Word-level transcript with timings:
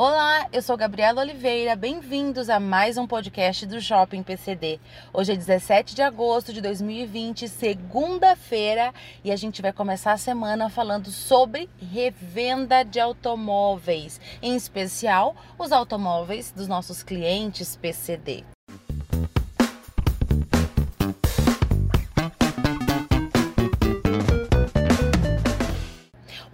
Olá, 0.00 0.46
eu 0.52 0.62
sou 0.62 0.76
Gabriela 0.76 1.22
Oliveira, 1.22 1.74
bem-vindos 1.74 2.48
a 2.48 2.60
mais 2.60 2.96
um 2.96 3.04
podcast 3.04 3.66
do 3.66 3.80
Shopping 3.80 4.22
PCD. 4.22 4.78
Hoje 5.12 5.32
é 5.32 5.36
17 5.36 5.92
de 5.92 6.02
agosto 6.02 6.52
de 6.52 6.60
2020, 6.60 7.48
segunda-feira, 7.48 8.94
e 9.24 9.32
a 9.32 9.34
gente 9.34 9.60
vai 9.60 9.72
começar 9.72 10.12
a 10.12 10.16
semana 10.16 10.70
falando 10.70 11.10
sobre 11.10 11.68
revenda 11.80 12.84
de 12.84 13.00
automóveis, 13.00 14.20
em 14.40 14.54
especial 14.54 15.34
os 15.58 15.72
automóveis 15.72 16.52
dos 16.52 16.68
nossos 16.68 17.02
clientes 17.02 17.74
PCD. 17.74 18.44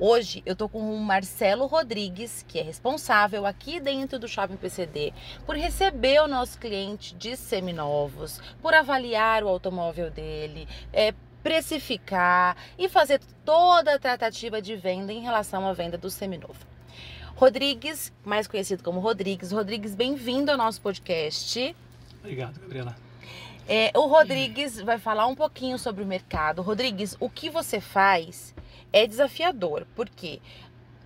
Hoje 0.07 0.43
eu 0.45 0.55
tô 0.55 0.68
com 0.68 0.80
o 0.80 1.00
Marcelo 1.00 1.64
Rodrigues, 1.64 2.45
que 2.46 2.59
é 2.59 2.62
responsável 2.62 3.46
aqui 3.46 3.80
dentro 3.80 4.18
do 4.18 4.29
Shopping 4.29 4.58
PCD 4.58 5.14
por 5.46 5.57
receber 5.57 6.21
o 6.21 6.29
nosso 6.29 6.58
cliente 6.58 7.14
de 7.14 7.35
seminovos, 7.39 8.39
por 8.61 8.75
avaliar 8.75 9.43
o 9.43 9.49
automóvel 9.49 10.11
dele, 10.11 10.68
é, 10.93 11.14
precificar 11.43 12.54
e 12.79 12.86
fazer 12.86 13.18
toda 13.46 13.94
a 13.94 13.99
tratativa 13.99 14.61
de 14.61 14.77
venda 14.77 15.11
em 15.11 15.22
relação 15.22 15.67
à 15.67 15.72
venda 15.72 15.96
do 15.96 16.11
seminovo. 16.11 16.66
Rodrigues, 17.35 18.13
mais 18.22 18.46
conhecido 18.46 18.82
como 18.82 19.00
Rodrigues. 19.00 19.52
Rodrigues, 19.52 19.94
bem-vindo 19.94 20.50
ao 20.50 20.58
nosso 20.58 20.82
podcast. 20.82 21.75
Obrigado, 22.21 22.61
Gabriela. 22.61 22.94
É, 23.66 23.91
o 23.94 24.07
Rodrigues 24.07 24.79
vai 24.82 24.99
falar 24.99 25.27
um 25.27 25.35
pouquinho 25.35 25.79
sobre 25.79 26.05
o 26.05 26.07
mercado. 26.07 26.61
Rodrigues, 26.61 27.16
o 27.18 27.30
que 27.30 27.49
você 27.49 27.80
faz 27.80 28.55
é 28.94 29.08
desafiador, 29.08 29.84
porque 29.96 30.40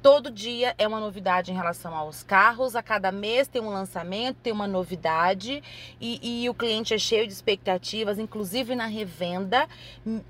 todo 0.02 0.30
dia 0.30 0.74
é 0.77 0.87
uma 0.87 1.01
novidade 1.01 1.51
em 1.51 1.55
relação 1.55 1.95
aos 1.95 2.23
carros, 2.23 2.77
a 2.77 2.83
cada 2.83 3.10
mês 3.10 3.48
tem 3.48 3.62
um 3.62 3.70
lançamento, 3.70 4.37
tem 4.42 4.52
uma 4.52 4.66
novidade 4.66 5.63
e, 5.98 6.43
e 6.45 6.51
o 6.51 6.54
cliente 6.54 6.93
é 6.93 6.98
cheio 6.98 7.26
de 7.26 7.32
expectativas, 7.32 8.18
inclusive 8.18 8.74
na 8.74 8.85
revenda. 8.85 9.66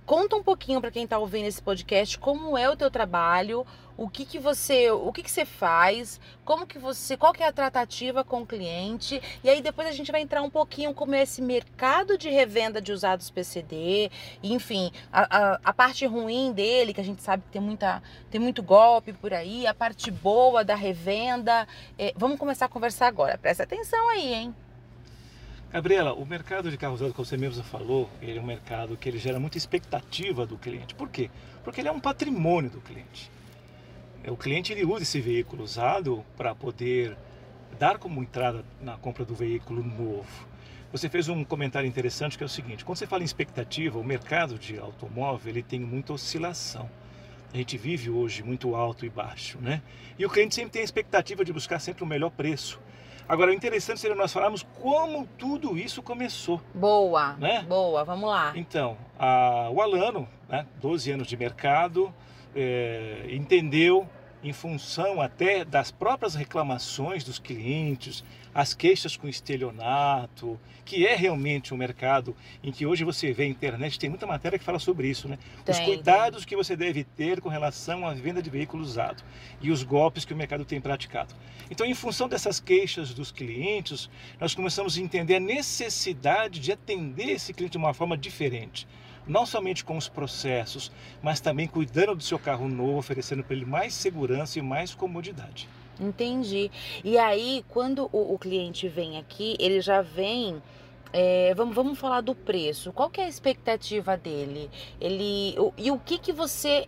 Conta 0.06 0.36
um 0.36 0.42
pouquinho 0.42 0.80
para 0.80 0.92
quem 0.92 1.02
está 1.02 1.18
ouvindo 1.18 1.46
esse 1.46 1.60
podcast 1.60 2.16
como 2.16 2.56
é 2.56 2.70
o 2.70 2.77
teu 2.77 2.92
trabalho, 2.92 3.66
o 3.98 4.08
que, 4.08 4.24
que 4.24 4.38
você, 4.38 4.92
o 4.92 5.12
que, 5.12 5.24
que 5.24 5.30
você 5.30 5.44
faz, 5.44 6.20
como 6.44 6.64
que 6.64 6.78
você, 6.78 7.16
qual 7.16 7.32
que 7.32 7.42
é 7.42 7.48
a 7.48 7.52
tratativa 7.52 8.22
com 8.22 8.42
o 8.42 8.46
cliente, 8.46 9.20
e 9.42 9.50
aí 9.50 9.60
depois 9.60 9.88
a 9.88 9.92
gente 9.92 10.12
vai 10.12 10.20
entrar 10.20 10.40
um 10.40 10.48
pouquinho 10.48 10.94
como 10.94 11.16
é 11.16 11.22
esse 11.22 11.42
mercado 11.42 12.16
de 12.16 12.30
revenda 12.30 12.80
de 12.80 12.92
usados 12.92 13.28
PCD, 13.28 14.08
enfim, 14.40 14.92
a, 15.12 15.55
a, 15.55 15.60
a 15.64 15.72
parte 15.72 16.06
ruim 16.06 16.52
dele, 16.52 16.94
que 16.94 17.00
a 17.00 17.05
gente 17.05 17.20
sabe 17.20 17.42
que 17.42 17.50
tem, 17.50 17.60
muita, 17.60 18.00
tem 18.30 18.40
muito 18.40 18.62
golpe 18.62 19.12
por 19.12 19.34
aí, 19.34 19.66
a 19.66 19.74
parte 19.74 20.12
boa 20.12 20.62
da 20.62 20.77
revenda. 20.77 21.66
É, 21.98 22.14
vamos 22.16 22.38
começar 22.38 22.66
a 22.66 22.68
conversar 22.68 23.08
agora, 23.08 23.36
presta 23.36 23.64
atenção 23.64 24.08
aí, 24.10 24.33
hein? 24.33 24.55
Gabriela, 25.72 26.14
o 26.14 26.24
mercado 26.24 26.70
de 26.70 26.78
carro 26.78 26.94
usado, 26.94 27.12
como 27.12 27.27
você 27.27 27.36
mesmo 27.36 27.64
falou, 27.64 28.08
ele 28.22 28.38
é 28.38 28.40
um 28.40 28.46
mercado 28.46 28.96
que 28.96 29.08
ele 29.08 29.18
gera 29.18 29.40
muita 29.40 29.58
expectativa 29.58 30.46
do 30.46 30.56
cliente. 30.56 30.94
Por 30.94 31.10
quê? 31.10 31.30
Porque 31.64 31.80
ele 31.80 31.88
é 31.88 31.92
um 31.92 32.00
patrimônio 32.00 32.70
do 32.70 32.80
cliente. 32.80 33.30
É, 34.22 34.30
o 34.30 34.36
cliente 34.36 34.72
ele 34.72 34.84
usa 34.84 35.02
esse 35.02 35.20
veículo 35.20 35.62
usado 35.62 36.24
para 36.36 36.55
poder 36.55 37.16
dar 37.78 37.98
como 37.98 38.22
entrada 38.22 38.64
na 38.80 38.97
compra 38.97 39.24
do 39.24 39.34
veículo 39.34 39.83
novo. 39.83 40.48
Você 40.91 41.08
fez 41.08 41.28
um 41.28 41.44
comentário 41.44 41.86
interessante 41.86 42.36
que 42.36 42.42
é 42.42 42.46
o 42.46 42.48
seguinte: 42.48 42.84
quando 42.84 42.98
você 42.98 43.06
fala 43.06 43.22
em 43.22 43.27
expectativa, 43.27 43.98
o 43.98 44.05
mercado 44.05 44.58
de 44.58 44.78
automóvel 44.78 45.50
ele 45.50 45.62
tem 45.62 45.80
muita 45.80 46.12
oscilação. 46.12 46.89
A 47.52 47.56
gente 47.56 47.78
vive 47.78 48.11
hoje 48.11 48.42
muito 48.42 48.74
alto 48.74 49.06
e 49.06 49.08
baixo, 49.08 49.58
né? 49.61 49.83
E 50.19 50.27
o 50.27 50.30
cliente 50.30 50.55
sempre 50.55 50.70
tem 50.70 50.83
a 50.83 50.84
expectativa 50.84 51.44
de 51.44 51.52
buscar 51.52 51.78
sempre 51.78 52.05
o 52.05 52.06
melhor 52.06 52.30
preço. 52.30 52.78
Agora, 53.28 53.50
o 53.50 53.55
interessante 53.55 54.00
seria 54.00 54.16
nós 54.16 54.33
falarmos 54.33 54.62
como 54.80 55.27
tudo 55.36 55.77
isso 55.77 56.02
começou. 56.02 56.62
Boa, 56.74 57.34
né? 57.34 57.62
boa, 57.69 58.02
vamos 58.02 58.28
lá. 58.28 58.52
Então, 58.56 58.96
a, 59.18 59.68
o 59.70 59.83
Alano, 59.83 60.27
né, 60.48 60.67
12 60.80 61.11
anos 61.11 61.27
de 61.27 61.36
mercado, 61.36 62.12
é, 62.55 63.27
entendeu 63.31 64.09
em 64.42 64.53
função 64.53 65.20
até 65.20 65.64
das 65.64 65.91
próprias 65.91 66.35
reclamações 66.35 67.25
dos 67.25 67.39
clientes, 67.39 68.23
as 68.55 68.73
queixas 68.73 69.17
com 69.17 69.29
estelionato, 69.29 70.59
que 70.85 71.07
é 71.07 71.14
realmente 71.14 71.75
um 71.75 71.77
mercado 71.77 72.35
em 72.63 72.73
que 72.73 72.86
hoje 72.86 73.05
você 73.05 73.33
vê 73.33 73.45
a 73.45 73.47
internet, 73.47 73.98
tem 73.98 74.09
muita 74.09 74.27
matéria 74.27 74.59
que 74.59 74.64
fala 74.64 74.79
sobre 74.79 75.09
isso, 75.09 75.29
né? 75.29 75.39
Tem, 75.64 75.75
os 75.75 75.81
cuidados 75.81 76.41
tem. 76.41 76.48
que 76.48 76.57
você 76.57 76.77
deve 76.77 77.05
ter 77.05 77.41
com 77.41 77.48
relação 77.48 78.07
à 78.07 78.14
venda 78.14 78.41
de 78.41 78.48
veículo 78.48 78.83
usado 78.83 79.23
e 79.61 79.70
os 79.70 79.83
golpes 79.83 80.25
que 80.25 80.33
o 80.33 80.36
mercado 80.36 80.65
tem 80.65 80.80
praticado. 80.80 81.35
Então, 81.70 81.86
em 81.86 81.95
função 81.95 82.29
dessas 82.29 82.59
queixas 82.59 83.13
dos 83.13 83.30
clientes, 83.30 84.09
nós 84.41 84.55
começamos 84.55 84.97
a 84.97 85.01
entender 85.01 85.36
a 85.36 85.41
necessidade 85.41 86.61
de 86.61 86.73
atender 86.73 87.30
esse 87.30 87.53
cliente 87.53 87.73
de 87.73 87.79
uma 87.79 87.92
forma 87.92 88.17
diferente 88.17 88.86
não 89.28 89.44
somente 89.44 89.84
com 89.84 89.96
os 89.96 90.08
processos, 90.08 90.90
mas 91.22 91.40
também 91.40 91.68
cuidando 91.68 92.16
do 92.16 92.22
seu 92.22 92.39
carro 92.39 92.68
novo, 92.68 92.98
oferecendo 92.98 93.44
para 93.44 93.55
ele 93.55 93.66
mais 93.66 93.94
segurança 93.94 94.58
e 94.58 94.62
mais 94.62 94.94
comodidade. 94.94 95.68
Entendi. 96.00 96.70
E 97.05 97.18
aí, 97.18 97.64
quando 97.68 98.08
o, 98.12 98.34
o 98.34 98.38
cliente 98.38 98.88
vem 98.88 99.18
aqui, 99.18 99.56
ele 99.58 99.80
já 99.80 100.00
vem. 100.00 100.62
É, 101.12 101.55
vamos, 101.55 101.74
vamos 101.74 101.98
falar 101.98 102.20
do 102.20 102.34
preço. 102.34 102.92
Qual 102.92 103.08
que 103.11 103.20
é 103.20 103.24
a 103.24 103.28
expectativa 103.28 104.17
dele? 104.17 104.70
Ele 105.00 105.55
o, 105.58 105.72
e 105.77 105.90
o 105.90 105.98
que 105.98 106.18
que 106.18 106.33
você 106.33 106.86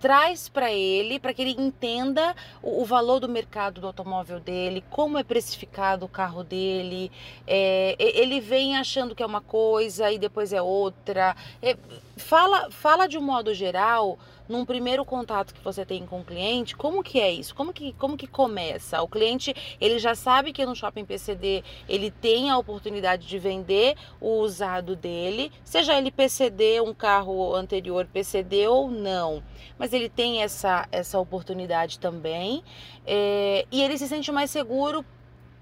traz 0.00 0.48
para 0.48 0.72
ele, 0.72 1.20
para 1.20 1.34
que 1.34 1.42
ele 1.42 1.54
entenda 1.58 2.34
o, 2.62 2.82
o, 2.82 2.84
valor 2.84 3.20
do 3.20 3.28
mercado 3.28 3.80
do 3.80 3.86
automóvel 3.86 4.40
dele, 4.40 4.82
como 4.90 5.18
é 5.18 5.22
precificado 5.22 6.06
o 6.06 6.08
carro 6.08 6.42
dele. 6.42 7.12
É, 7.46 7.94
ele 7.98 8.40
vem 8.40 8.76
achando 8.76 9.14
que 9.14 9.22
é 9.22 9.26
uma 9.26 9.40
coisa 9.40 10.10
e 10.10 10.18
depois 10.18 10.52
é 10.52 10.62
outra. 10.62 11.36
É, 11.62 11.76
fala, 12.16 12.70
fala 12.70 13.06
de 13.06 13.18
um 13.18 13.22
modo 13.22 13.52
geral 13.52 14.18
num 14.50 14.64
primeiro 14.64 15.04
contato 15.04 15.54
que 15.54 15.62
você 15.62 15.86
tem 15.86 16.04
com 16.04 16.20
o 16.20 16.24
cliente, 16.24 16.76
como 16.76 17.04
que 17.04 17.20
é 17.20 17.30
isso? 17.30 17.54
Como 17.54 17.72
que, 17.72 17.92
como 17.92 18.16
que 18.16 18.26
começa? 18.26 19.00
O 19.00 19.06
cliente, 19.06 19.54
ele 19.80 19.96
já 20.00 20.16
sabe 20.16 20.52
que 20.52 20.66
no 20.66 20.74
Shopping 20.74 21.04
PCD 21.04 21.62
ele 21.88 22.10
tem 22.10 22.50
a 22.50 22.58
oportunidade 22.58 23.28
de 23.28 23.38
vender 23.38 23.96
o 24.20 24.40
usado 24.40 24.96
dele, 24.96 25.52
seja 25.64 25.96
ele 25.96 26.10
PCD, 26.10 26.80
um 26.80 26.92
carro 26.92 27.54
anterior 27.54 28.06
PCD 28.12 28.66
ou 28.66 28.90
não. 28.90 29.40
Mas 29.78 29.89
ele 29.92 30.08
tem 30.08 30.42
essa, 30.42 30.86
essa 30.90 31.18
oportunidade 31.18 31.98
também 31.98 32.62
é, 33.06 33.66
e 33.70 33.82
ele 33.82 33.96
se 33.98 34.08
sente 34.08 34.30
mais 34.32 34.50
seguro 34.50 35.04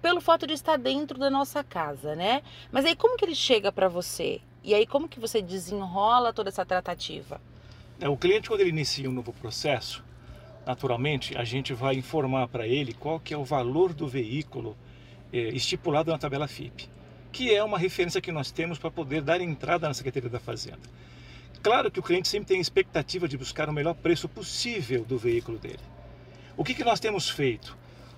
pelo 0.01 0.21
fato 0.21 0.47
de 0.47 0.55
estar 0.55 0.77
dentro 0.77 1.19
da 1.19 1.29
nossa 1.29 1.65
casa, 1.65 2.15
né? 2.15 2.43
Mas 2.71 2.85
aí 2.85 2.95
como 2.95 3.17
que 3.17 3.25
ele 3.25 3.35
chega 3.35 3.73
para 3.73 3.89
você? 3.89 4.41
E 4.63 4.75
aí 4.75 4.87
como 4.87 5.09
que 5.09 5.19
você 5.19 5.43
desenrola 5.43 6.33
toda 6.33 6.49
essa 6.49 6.65
tratativa? 6.65 7.41
É, 8.01 8.09
o 8.09 8.17
cliente, 8.17 8.49
quando 8.49 8.61
ele 8.61 8.71
inicia 8.71 9.09
um 9.09 9.13
novo 9.13 9.33
processo, 9.33 10.05
naturalmente 10.65 11.37
a 11.37 11.43
gente 11.43 11.73
vai 11.73 11.97
informar 11.97 12.47
para 12.49 12.67
ele 12.67 12.93
qual 12.93 13.19
que 13.19 13.35
é 13.35 13.37
o 13.37 13.45
valor 13.45 13.93
do 13.93 14.07
veículo 14.07 14.77
é, 15.33 15.49
estipulado 15.49 16.11
na 16.11 16.19
tabela 16.19 16.47
FIP, 16.47 16.89
que 17.33 17.53
é 17.53 17.63
uma 17.63 17.79
referência 17.79 18.21
que 18.21 18.31
nós 18.31 18.51
temos 18.51 18.79
para 18.79 18.91
poder 18.91 19.21
dar 19.23 19.41
entrada 19.41 19.89
na 19.89 19.95
Secretaria 19.95 20.31
da 20.31 20.39
Fazenda. 20.39 20.79
Claro 21.63 21.91
que 21.91 21.99
o 21.99 22.03
cliente 22.03 22.29
sempre 22.29 22.49
tem 22.49 22.59
a 22.59 22.61
expectativa 22.61 23.27
de 23.27 23.37
buscar 23.37 23.69
o 23.69 23.73
melhor 23.73 23.95
preço 23.95 24.29
possível 24.29 25.05
do 25.05 25.19
veículo 25.19 25.59
dele. 25.59 25.81
O 26.57 26.65
que, 26.65 26.75
que 26.75 26.85
nós 26.85 27.01
temos 27.01 27.29
feito? 27.29 27.77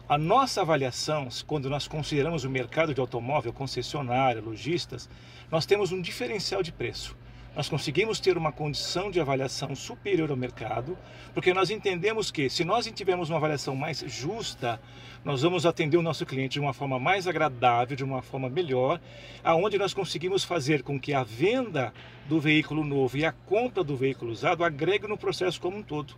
A 0.09 0.19
nossa 0.19 0.61
avaliação, 0.61 1.29
quando 1.47 1.71
nós 1.71 1.87
consideramos 1.87 2.45
o 2.45 2.51
mercado 2.51 2.93
de 2.93 3.01
automóvel, 3.01 3.53
concessionária, 3.53 4.43
lojistas, 4.43 5.09
nós 5.51 5.67
temos 5.67 5.93
um 5.93 6.01
diferencial 6.01 6.63
de 6.63 6.73
preço 6.73 7.17
nós 7.55 7.69
conseguimos 7.69 8.21
ter 8.21 8.37
uma 8.39 8.53
condição 8.53 9.11
de 9.11 9.21
avaliação 9.21 9.75
superior 9.75 10.31
ao 10.31 10.37
mercado, 10.37 10.97
porque 11.35 11.53
nós 11.53 11.71
entendemos 11.71 12.31
que 12.31 12.49
se 12.49 12.65
nós 12.65 12.87
tivermos 12.87 13.29
uma 13.29 13.39
avaliação 13.39 13.75
mais 13.75 14.05
justa, 14.07 14.81
nós 15.25 15.43
vamos 15.43 15.67
atender 15.67 15.97
o 15.97 16.03
nosso 16.03 16.25
cliente 16.25 16.55
de 16.55 16.61
uma 16.61 16.73
forma 16.73 16.99
mais 16.99 17.27
agradável, 17.27 17.97
de 17.97 18.05
uma 18.05 18.23
forma 18.23 18.49
melhor, 18.49 19.01
aonde 19.45 19.77
nós 19.79 19.93
conseguimos 19.93 20.45
fazer 20.45 20.83
com 20.83 20.99
que 20.99 21.13
a 21.13 21.23
venda 21.23 21.93
do 22.29 22.41
veículo 22.41 22.85
novo 22.85 23.19
e 23.19 23.25
a 23.25 23.33
compra 23.33 23.83
do 23.83 23.97
veículo 23.97 24.31
usado 24.31 24.65
agreguem 24.65 25.09
no 25.09 25.19
processo 25.19 25.61
como 25.61 25.77
um 25.77 25.83
todo. 25.83 26.15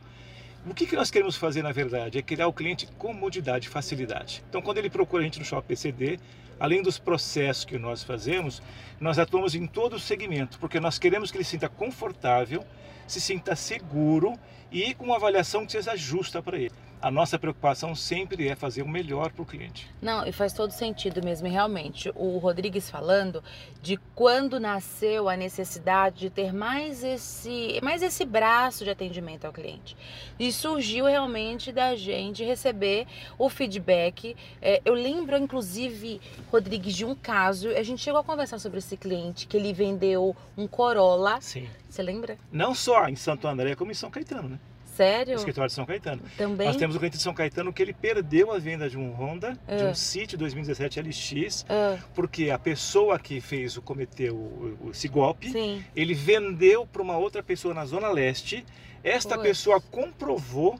O 0.64 0.72
que, 0.72 0.86
que 0.86 0.94
nós 0.94 1.10
queremos 1.10 1.36
fazer, 1.36 1.62
na 1.62 1.72
verdade, 1.72 2.18
é 2.18 2.22
criar 2.22 2.46
o 2.46 2.52
cliente 2.52 2.86
comodidade, 2.96 3.68
facilidade. 3.68 4.44
Então, 4.48 4.62
quando 4.62 4.78
ele 4.78 4.88
procura 4.88 5.22
a 5.22 5.24
gente 5.24 5.40
no 5.40 5.44
Shopping 5.44 5.66
PCD, 5.66 6.20
além 6.62 6.80
dos 6.80 6.96
processos 6.96 7.64
que 7.64 7.76
nós 7.76 8.04
fazemos, 8.04 8.62
nós 9.00 9.18
atuamos 9.18 9.56
em 9.56 9.66
todo 9.66 9.96
o 9.96 9.98
segmento, 9.98 10.60
porque 10.60 10.78
nós 10.78 10.96
queremos 10.96 11.28
que 11.28 11.36
ele 11.36 11.42
se 11.42 11.50
sinta 11.50 11.68
confortável, 11.68 12.64
se 13.04 13.20
sinta 13.20 13.56
seguro 13.56 14.38
e 14.70 14.94
com 14.94 15.06
uma 15.06 15.16
avaliação 15.16 15.66
que 15.66 15.72
seja 15.72 15.96
justa 15.96 16.40
para 16.40 16.56
ele. 16.56 16.74
A 17.02 17.10
nossa 17.10 17.36
preocupação 17.36 17.96
sempre 17.96 18.48
é 18.48 18.54
fazer 18.54 18.82
o 18.82 18.88
melhor 18.88 19.32
para 19.32 19.42
o 19.42 19.46
cliente. 19.46 19.90
Não, 20.00 20.24
e 20.24 20.30
faz 20.30 20.52
todo 20.52 20.70
sentido 20.70 21.22
mesmo, 21.22 21.48
realmente. 21.48 22.12
O 22.14 22.38
Rodrigues 22.38 22.88
falando 22.88 23.42
de 23.82 23.98
quando 24.14 24.60
nasceu 24.60 25.28
a 25.28 25.36
necessidade 25.36 26.20
de 26.20 26.30
ter 26.30 26.52
mais 26.52 27.02
esse, 27.02 27.80
mais 27.82 28.02
esse 28.02 28.24
braço 28.24 28.84
de 28.84 28.90
atendimento 28.90 29.44
ao 29.44 29.52
cliente. 29.52 29.96
E 30.38 30.52
surgiu 30.52 31.06
realmente 31.06 31.72
da 31.72 31.96
gente 31.96 32.44
receber 32.44 33.06
o 33.36 33.48
feedback. 33.48 34.36
É, 34.60 34.80
eu 34.84 34.94
lembro, 34.94 35.36
inclusive, 35.36 36.20
Rodrigues, 36.52 36.94
de 36.94 37.04
um 37.04 37.16
caso, 37.16 37.68
a 37.70 37.82
gente 37.82 38.00
chegou 38.00 38.20
a 38.20 38.24
conversar 38.24 38.60
sobre 38.60 38.78
esse 38.78 38.96
cliente, 38.96 39.48
que 39.48 39.56
ele 39.56 39.72
vendeu 39.72 40.36
um 40.56 40.68
Corolla. 40.68 41.40
Sim. 41.40 41.68
Você 41.88 42.00
lembra? 42.02 42.38
Não 42.52 42.74
só 42.74 43.08
em 43.08 43.16
Santo 43.16 43.48
André, 43.48 43.74
como 43.74 43.90
em 43.90 43.94
São 43.94 44.10
Caetano, 44.10 44.48
né? 44.48 44.58
Sério? 44.96 45.34
Escritório 45.34 45.68
de 45.68 45.74
São 45.74 45.86
Caetano. 45.86 46.22
Também? 46.36 46.66
Nós 46.66 46.76
temos 46.76 46.94
o 46.94 46.98
cliente 46.98 47.16
de 47.16 47.22
São 47.22 47.32
Caetano 47.32 47.72
que 47.72 47.80
ele 47.82 47.92
perdeu 47.94 48.52
a 48.52 48.58
venda 48.58 48.88
de 48.90 48.98
um 48.98 49.10
Honda, 49.12 49.52
de 49.66 49.84
Ah. 49.84 49.88
um 49.90 49.94
City 49.94 50.36
2017 50.36 51.00
LX, 51.00 51.64
Ah, 51.68 51.98
porque 52.14 52.50
a 52.50 52.58
pessoa 52.58 53.18
que 53.18 53.40
fez 53.40 53.76
o 53.76 53.82
cometeu 53.82 54.34
o- 54.34 54.90
esse 54.90 55.08
golpe, 55.08 55.50
sim. 55.50 55.82
ele 55.96 56.12
vendeu 56.14 56.86
para 56.86 57.00
uma 57.02 57.16
outra 57.16 57.42
pessoa 57.42 57.72
na 57.72 57.84
Zona 57.86 58.10
Leste. 58.10 58.64
Esta 59.02 59.34
Puts. 59.36 59.42
pessoa 59.48 59.80
comprovou 59.80 60.78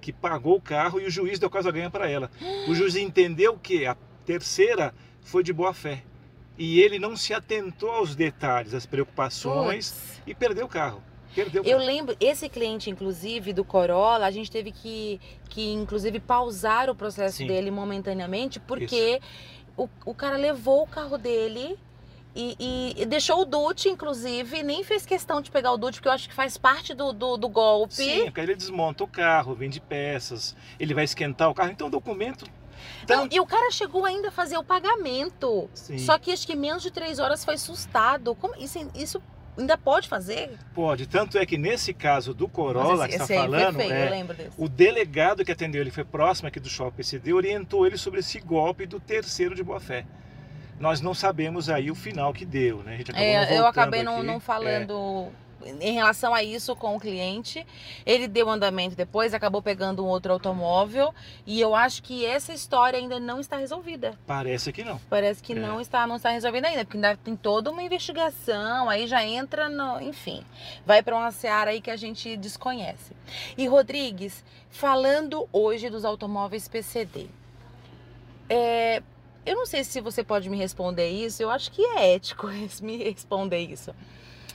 que 0.00 0.12
pagou 0.12 0.56
o 0.56 0.60
carro 0.60 0.98
e 1.00 1.04
o 1.06 1.10
juiz 1.10 1.38
deu 1.38 1.50
causa 1.50 1.70
ganha 1.70 1.90
para 1.90 2.08
ela. 2.08 2.30
O 2.66 2.74
juiz 2.74 2.96
entendeu 2.96 3.58
que 3.58 3.84
a 3.86 3.94
terceira 4.24 4.94
foi 5.22 5.42
de 5.42 5.52
boa 5.52 5.74
fé. 5.74 6.02
E 6.56 6.80
ele 6.80 6.98
não 6.98 7.16
se 7.16 7.32
atentou 7.34 7.90
aos 7.90 8.14
detalhes, 8.16 8.72
às 8.74 8.86
preocupações 8.86 9.94
e 10.26 10.34
perdeu 10.34 10.66
o 10.66 10.68
carro. 10.68 11.02
Perdeu 11.34 11.62
Eu 11.64 11.78
lembro, 11.78 12.16
esse 12.20 12.48
cliente, 12.48 12.90
inclusive, 12.90 13.52
do 13.52 13.64
Corolla, 13.64 14.26
a 14.26 14.30
gente 14.30 14.50
teve 14.50 14.72
que, 14.72 15.20
que 15.48 15.72
inclusive, 15.72 16.18
pausar 16.20 16.90
o 16.90 16.94
processo 16.94 17.38
Sim. 17.38 17.46
dele 17.46 17.70
momentaneamente, 17.70 18.58
porque 18.58 19.20
o, 19.76 19.88
o 20.04 20.14
cara 20.14 20.36
levou 20.36 20.82
o 20.82 20.86
carro 20.86 21.16
dele 21.16 21.78
e, 22.34 22.56
e- 22.58 23.02
e 23.02 23.06
deixou 23.06 23.42
o 23.42 23.44
DUT, 23.44 23.88
inclusive, 23.88 24.62
nem 24.62 24.82
fez 24.84 25.06
questão 25.06 25.40
de 25.40 25.50
pegar 25.50 25.72
o 25.72 25.76
DUT, 25.76 25.94
porque 25.96 26.08
eu 26.08 26.12
acho 26.12 26.28
que 26.28 26.34
faz 26.34 26.56
parte 26.56 26.94
do, 26.94 27.12
do, 27.12 27.36
do 27.36 27.48
golpe. 27.48 27.94
Sim, 27.94 28.24
porque 28.24 28.40
ele 28.40 28.54
desmonta 28.54 29.04
o 29.04 29.06
carro, 29.08 29.54
vende 29.54 29.80
peças, 29.80 30.56
ele 30.78 30.94
vai 30.94 31.04
esquentar 31.04 31.48
o 31.50 31.54
carro. 31.54 31.70
Então 31.70 31.86
o 31.86 31.90
documento. 31.90 32.44
Não, 33.08 33.22
Tanto... 33.22 33.34
e 33.36 33.40
o 33.40 33.46
cara 33.46 33.70
chegou 33.70 34.04
ainda 34.04 34.28
a 34.28 34.30
fazer 34.32 34.56
o 34.58 34.64
pagamento. 34.64 35.68
Sim, 35.74 35.98
Só 35.98 36.18
que 36.18 36.32
acho 36.32 36.46
que 36.46 36.54
menos 36.56 36.82
de 36.82 36.90
três 36.90 37.18
horas 37.18 37.44
foi 37.44 37.58
sustado. 37.58 38.34
Como, 38.34 38.54
isso, 38.56 38.78
isso 38.94 39.22
ainda 39.56 39.76
pode 39.76 40.08
fazer? 40.08 40.50
pode. 40.74 41.06
Tanto 41.06 41.38
é 41.38 41.46
que 41.46 41.58
nesse 41.58 41.92
caso 41.92 42.32
do 42.32 42.48
Corolla 42.48 42.98
Mas 42.98 43.08
que 43.08 43.14
esse, 43.16 43.22
está 43.22 43.34
esse 43.34 43.42
falando, 43.42 43.76
feio, 43.76 43.92
é, 43.92 44.24
o 44.56 44.68
delegado 44.68 45.44
que 45.44 45.52
atendeu 45.52 45.80
ele 45.80 45.90
foi 45.90 46.04
próximo 46.04 46.48
aqui 46.48 46.58
do 46.58 46.68
Shopping 46.68 46.96
PCD, 46.96 47.32
orientou 47.32 47.86
ele 47.86 47.96
sobre 47.96 48.20
esse 48.20 48.40
golpe 48.40 48.86
do 48.86 48.98
terceiro 48.98 49.54
de 49.54 49.62
boa 49.62 49.80
fé. 49.80 50.04
Nós 50.78 51.00
não 51.00 51.12
sabemos 51.12 51.68
aí 51.68 51.90
o 51.90 51.94
final 51.94 52.32
que 52.32 52.46
deu, 52.46 52.78
né? 52.82 52.94
A 52.94 52.96
gente 52.96 53.10
acabou 53.10 53.26
É, 53.26 53.58
eu 53.58 53.66
acabei 53.66 54.02
não, 54.02 54.22
não 54.22 54.36
É, 54.36 54.40
falando 54.40 55.30
em 55.64 55.92
relação 55.92 56.34
a 56.34 56.42
isso 56.42 56.74
com 56.76 56.96
o 56.96 57.00
cliente. 57.00 57.66
Ele 58.06 58.26
deu 58.28 58.48
andamento 58.48 58.96
depois, 58.96 59.34
acabou 59.34 59.60
pegando 59.62 60.04
um 60.04 60.08
outro 60.08 60.32
automóvel. 60.32 61.14
E 61.46 61.60
eu 61.60 61.74
acho 61.74 62.02
que 62.02 62.24
essa 62.24 62.52
história 62.52 62.98
ainda 62.98 63.20
não 63.20 63.40
está 63.40 63.56
resolvida. 63.56 64.18
parece 64.26 64.72
que 64.72 64.82
não. 64.84 65.00
Parece 65.08 65.42
que 65.42 65.52
É. 65.52 65.56
não 65.56 65.80
está, 65.80 66.06
não 66.06 66.16
está 66.16 66.30
resolvida 66.30 66.68
ainda, 66.68 66.84
porque 66.84 66.96
ainda 66.96 67.16
tem 67.16 67.36
toda 67.36 67.70
uma 67.70 67.82
investigação, 67.82 68.88
aí 68.88 69.06
já 69.06 69.24
entra 69.24 69.68
no. 69.68 70.00
Enfim, 70.00 70.44
vai 70.86 71.02
para 71.02 71.16
uma 71.16 71.30
seara 71.30 71.70
aí 71.70 71.80
que 71.80 71.90
a 71.90 71.96
gente 71.96 72.36
desconhece. 72.36 73.12
E 73.56 73.66
Rodrigues, 73.66 74.44
falando 74.70 75.48
hoje 75.52 75.88
dos 75.90 76.04
automóveis 76.04 76.68
PCD. 76.68 77.26
é, 78.48 79.02
eu 79.46 79.56
não 79.56 79.64
sei 79.66 79.82
se 79.84 80.00
você 80.00 80.22
pode 80.22 80.50
me 80.50 80.56
responder 80.56 81.08
isso, 81.08 81.42
eu 81.42 81.50
acho 81.50 81.70
que 81.72 81.82
é 81.82 82.14
ético 82.14 82.46
me 82.82 82.96
responder 83.02 83.58
isso. 83.58 83.94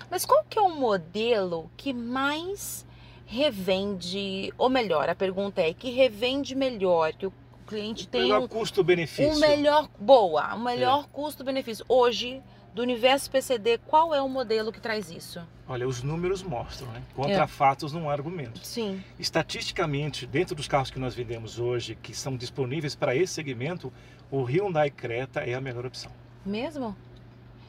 Mas 0.09 0.25
qual 0.25 0.43
que 0.49 0.57
é 0.57 0.61
o 0.61 0.69
modelo 0.75 1.69
que 1.77 1.93
mais 1.93 2.85
revende, 3.25 4.53
ou 4.57 4.69
melhor, 4.69 5.09
a 5.09 5.15
pergunta 5.15 5.61
é, 5.61 5.73
que 5.73 5.89
revende 5.91 6.55
melhor, 6.55 7.13
que 7.13 7.25
o 7.25 7.33
cliente 7.67 8.07
tem 8.07 8.27
Pelo 8.27 8.43
um, 8.45 8.47
custo-benefício. 8.47 9.33
o 9.35 9.39
melhor, 9.39 9.89
boa, 9.99 10.53
o 10.55 10.59
É. 10.69 10.75
melhor 10.75 11.07
custo-benefício. 11.07 11.83
Hoje, 11.89 12.41
do 12.73 12.81
universo 12.81 13.31
PCD, 13.31 13.79
qual 13.79 14.13
é 14.13 14.21
o 14.21 14.27
modelo 14.29 14.71
que 14.71 14.79
traz 14.79 15.09
isso? 15.09 15.41
Olha, 15.67 15.87
os 15.87 16.03
números 16.03 16.43
mostram, 16.43 16.91
né? 16.91 17.01
Contra 17.15 17.43
É. 17.43 17.47
fatos 17.47 17.91
não 17.93 18.09
há 18.09 18.13
argumento. 18.13 18.59
Sim. 18.63 19.01
Estatisticamente, 19.17 20.27
dentro 20.27 20.53
dos 20.55 20.67
carros 20.67 20.91
que 20.91 20.99
nós 20.99 21.15
vendemos 21.15 21.57
hoje, 21.57 21.95
que 21.95 22.13
são 22.13 22.35
disponíveis 22.37 22.93
para 22.93 23.15
esse 23.15 23.33
segmento, 23.33 23.91
o 24.29 24.43
Hyundai 24.43 24.89
Creta 24.91 25.39
é 25.39 25.53
a 25.55 25.61
melhor 25.61 25.85
opção. 25.85 26.11
Mesmo? 26.45 26.95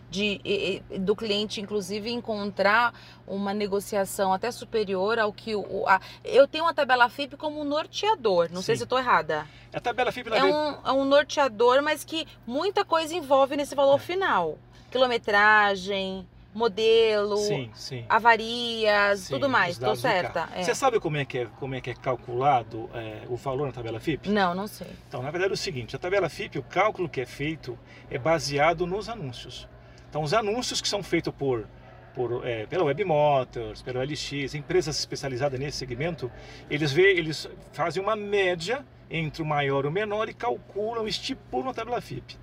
De, 0.08 0.82
do 1.00 1.16
cliente, 1.16 1.60
inclusive, 1.60 2.10
encontrar 2.10 2.94
uma 3.26 3.52
negociação 3.52 4.32
até 4.32 4.50
superior 4.52 5.18
ao 5.18 5.32
que 5.32 5.54
o. 5.56 5.84
a- 5.88 6.00
eu 6.24 6.46
tenho 6.46 6.64
uma 6.64 6.72
tabela 6.72 7.08
FIP 7.08 7.36
como 7.36 7.60
um 7.60 7.64
norteador, 7.64 8.48
não 8.52 8.62
sei 8.62 8.76
Sim. 8.76 8.78
se 8.78 8.82
eu 8.82 8.86
estou 8.86 8.98
errada. 9.00 9.46
A 9.74 9.80
tabela 9.80 10.12
FIP 10.12 10.30
É 10.32 10.44
um, 10.44 10.76
é 10.84 10.92
um 10.92 11.04
norteador, 11.04 11.82
mas 11.82 12.04
que 12.04 12.26
muita 12.46 12.84
coisa 12.84 13.14
envolve 13.14 13.56
nesse 13.56 13.74
valor 13.74 13.96
É. 13.96 13.98
final: 13.98 14.58
quilometragem, 14.92 16.26
modelo, 16.54 17.36
Sim, 17.36 17.70
sim. 17.74 18.04
avarias, 18.08 19.20
Sim, 19.20 19.34
tudo 19.34 19.48
mais. 19.48 19.76
do 19.76 19.94
certa? 19.96 20.48
É. 20.54 20.62
Você 20.62 20.74
sabe 20.74 20.98
como 21.00 21.16
é 21.16 21.24
que 21.24 21.38
é, 21.38 21.46
como 21.58 21.74
é, 21.74 21.80
que 21.80 21.90
é 21.90 21.94
calculado 21.94 22.88
é, 22.94 23.22
o 23.28 23.36
valor 23.36 23.66
na 23.66 23.72
tabela 23.72 24.00
FIP? 24.00 24.28
Não, 24.30 24.54
não 24.54 24.66
sei. 24.66 24.86
Então, 25.08 25.20
na 25.22 25.30
verdade 25.30 25.50
é 25.50 25.54
o 25.54 25.56
seguinte, 25.58 25.94
a 25.96 25.98
tabela 25.98 26.28
FIP, 26.28 26.58
o 26.58 26.62
cálculo 26.62 27.08
que 27.08 27.20
é 27.20 27.26
feito 27.26 27.78
é 28.10 28.16
baseado 28.18 28.86
nos 28.86 29.08
anúncios. 29.08 29.68
Então, 30.16 30.24
os 30.24 30.32
anúncios 30.32 30.80
que 30.80 30.88
são 30.88 31.02
feitos 31.02 31.30
por, 31.34 31.68
por 32.14 32.40
é, 32.46 32.64
pela 32.64 32.84
Web 32.84 33.04
Motors, 33.04 33.82
pela 33.82 34.02
LX, 34.02 34.54
empresas 34.54 34.98
especializadas 34.98 35.60
nesse 35.60 35.76
segmento, 35.76 36.32
eles, 36.70 36.90
vê, 36.90 37.10
eles 37.10 37.46
fazem 37.74 38.02
uma 38.02 38.16
média 38.16 38.82
entre 39.10 39.42
o 39.42 39.44
maior 39.44 39.84
e 39.84 39.88
o 39.88 39.90
menor 39.90 40.26
e 40.26 40.32
calculam, 40.32 41.06
estipulam 41.06 41.68
a 41.68 41.74
tabela 41.74 42.00
FIP. 42.00 42.38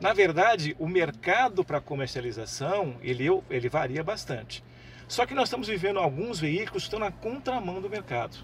Na 0.00 0.14
verdade, 0.14 0.74
o 0.78 0.88
mercado 0.88 1.62
para 1.62 1.78
comercialização, 1.78 2.96
ele, 3.02 3.26
ele 3.50 3.68
varia 3.68 4.02
bastante. 4.02 4.64
Só 5.06 5.26
que 5.26 5.34
nós 5.34 5.48
estamos 5.48 5.68
vivendo 5.68 5.98
alguns 5.98 6.40
veículos 6.40 6.84
que 6.84 6.86
estão 6.86 7.00
na 7.00 7.12
contramão 7.12 7.82
do 7.82 7.90
mercado. 7.90 8.38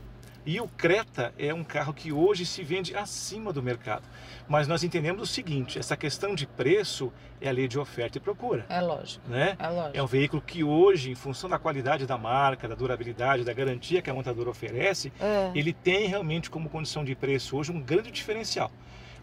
E 0.46 0.60
o 0.60 0.68
Creta 0.68 1.34
é 1.36 1.52
um 1.52 1.64
carro 1.64 1.92
que 1.92 2.12
hoje 2.12 2.46
se 2.46 2.62
vende 2.62 2.94
acima 2.94 3.52
do 3.52 3.60
mercado. 3.60 4.04
Mas 4.48 4.68
nós 4.68 4.84
entendemos 4.84 5.20
o 5.22 5.26
seguinte: 5.26 5.76
essa 5.76 5.96
questão 5.96 6.36
de 6.36 6.46
preço 6.46 7.12
é 7.40 7.48
a 7.48 7.52
lei 7.52 7.66
de 7.66 7.76
oferta 7.78 8.16
e 8.18 8.20
procura. 8.20 8.64
É 8.68 8.80
lógico. 8.80 9.28
Né? 9.28 9.56
É 9.58 9.68
lógico. 9.68 9.96
É 9.96 10.02
um 10.02 10.06
veículo 10.06 10.40
que 10.40 10.62
hoje, 10.62 11.10
em 11.10 11.16
função 11.16 11.50
da 11.50 11.58
qualidade 11.58 12.06
da 12.06 12.16
marca, 12.16 12.68
da 12.68 12.76
durabilidade, 12.76 13.42
da 13.42 13.52
garantia 13.52 14.00
que 14.00 14.08
a 14.08 14.14
montadora 14.14 14.48
oferece, 14.48 15.12
É. 15.20 15.50
ele 15.52 15.72
tem 15.72 16.06
realmente 16.06 16.48
como 16.48 16.68
condição 16.70 17.04
de 17.04 17.16
preço 17.16 17.56
hoje 17.56 17.72
um 17.72 17.80
grande 17.80 18.12
diferencial. 18.12 18.70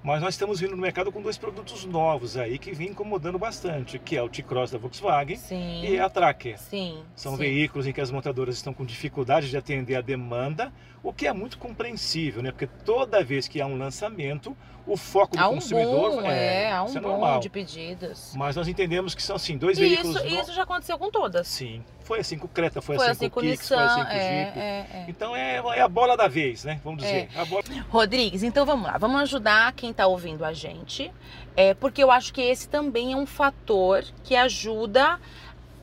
Mas 0.03 0.21
nós 0.21 0.33
estamos 0.33 0.59
vindo 0.59 0.71
no 0.75 0.81
mercado 0.81 1.11
com 1.13 1.21
dois 1.21 1.37
produtos 1.37 1.85
novos 1.85 2.35
aí 2.35 2.57
que 2.59 2.73
vêm 2.73 2.89
incomodando 2.89 3.39
bastante, 3.39 3.97
que 3.97 4.17
é 4.17 4.21
o 4.21 4.27
T-Cross 4.27 4.71
da 4.71 4.77
Volkswagen 4.77 5.37
Sim. 5.37 5.81
e 5.85 5.97
a 5.97 6.09
Tracker. 6.09 6.59
Sim. 6.59 7.01
São 7.15 7.33
sim. 7.33 7.37
veículos 7.37 7.87
em 7.87 7.93
que 7.93 8.01
as 8.01 8.11
montadoras 8.11 8.55
estão 8.55 8.73
com 8.73 8.83
dificuldade 8.83 9.49
de 9.49 9.55
atender 9.55 9.95
a 9.95 10.01
demanda, 10.01 10.73
o 11.01 11.13
que 11.13 11.25
é 11.25 11.31
muito 11.31 11.57
compreensível, 11.57 12.43
né? 12.43 12.51
Porque 12.51 12.67
toda 12.67 13.23
vez 13.23 13.47
que 13.47 13.61
há 13.61 13.65
um 13.65 13.77
lançamento, 13.77 14.55
o 14.85 14.97
foco 14.97 15.37
do 15.37 15.43
um 15.45 15.53
consumidor 15.53 16.11
boom, 16.11 16.21
é, 16.29 16.69
há 16.73 16.83
um 16.83 16.87
isso 16.87 16.97
é 16.97 17.01
normal. 17.01 17.39
de 17.39 17.49
pedidos. 17.49 18.33
Mas 18.35 18.57
nós 18.57 18.67
entendemos 18.67 19.15
que 19.15 19.23
são 19.23 19.37
assim, 19.37 19.57
dois 19.57 19.77
E 19.77 19.81
veículos 19.81 20.17
isso, 20.17 20.25
no- 20.25 20.41
isso 20.41 20.53
já 20.53 20.63
aconteceu 20.63 20.97
com 20.97 21.09
todas. 21.09 21.47
Sim, 21.47 21.81
foi 22.03 22.19
assim 22.19 22.37
com 22.37 22.45
o 22.45 22.49
Creta, 22.49 22.81
foi, 22.81 22.95
Foi 22.97 23.05
assim, 23.05 23.25
assim 23.25 23.29
com 23.29 23.39
o 23.39 23.43
Kicks, 23.43 23.67
foi 23.67 23.77
Nissan. 23.77 23.91
assim 23.91 24.03
com 24.03 24.09
o 24.09 24.13
É, 24.13 24.45
Jeep. 24.45 24.59
é, 24.59 24.61
é. 24.61 25.05
Então 25.07 25.35
é, 25.35 25.55
é 25.77 25.81
a 25.81 25.87
bola 25.87 26.15
da 26.17 26.27
vez, 26.27 26.63
né? 26.63 26.79
Vamos 26.83 27.03
dizer. 27.03 27.29
A 27.35 27.45
bola... 27.45 27.63
Rodrigues, 27.89 28.43
então 28.43 28.65
vamos 28.65 28.85
lá, 28.85 28.97
vamos 28.97 29.21
ajudar 29.21 29.73
quem 29.73 29.91
está 29.91 30.05
ouvindo 30.07 30.43
a 30.45 30.53
gente, 30.53 31.11
é, 31.55 31.73
porque 31.73 32.03
eu 32.03 32.11
acho 32.11 32.33
que 32.33 32.41
esse 32.41 32.67
também 32.67 33.13
é 33.13 33.15
um 33.15 33.25
fator 33.25 34.03
que 34.23 34.35
ajuda 34.35 35.19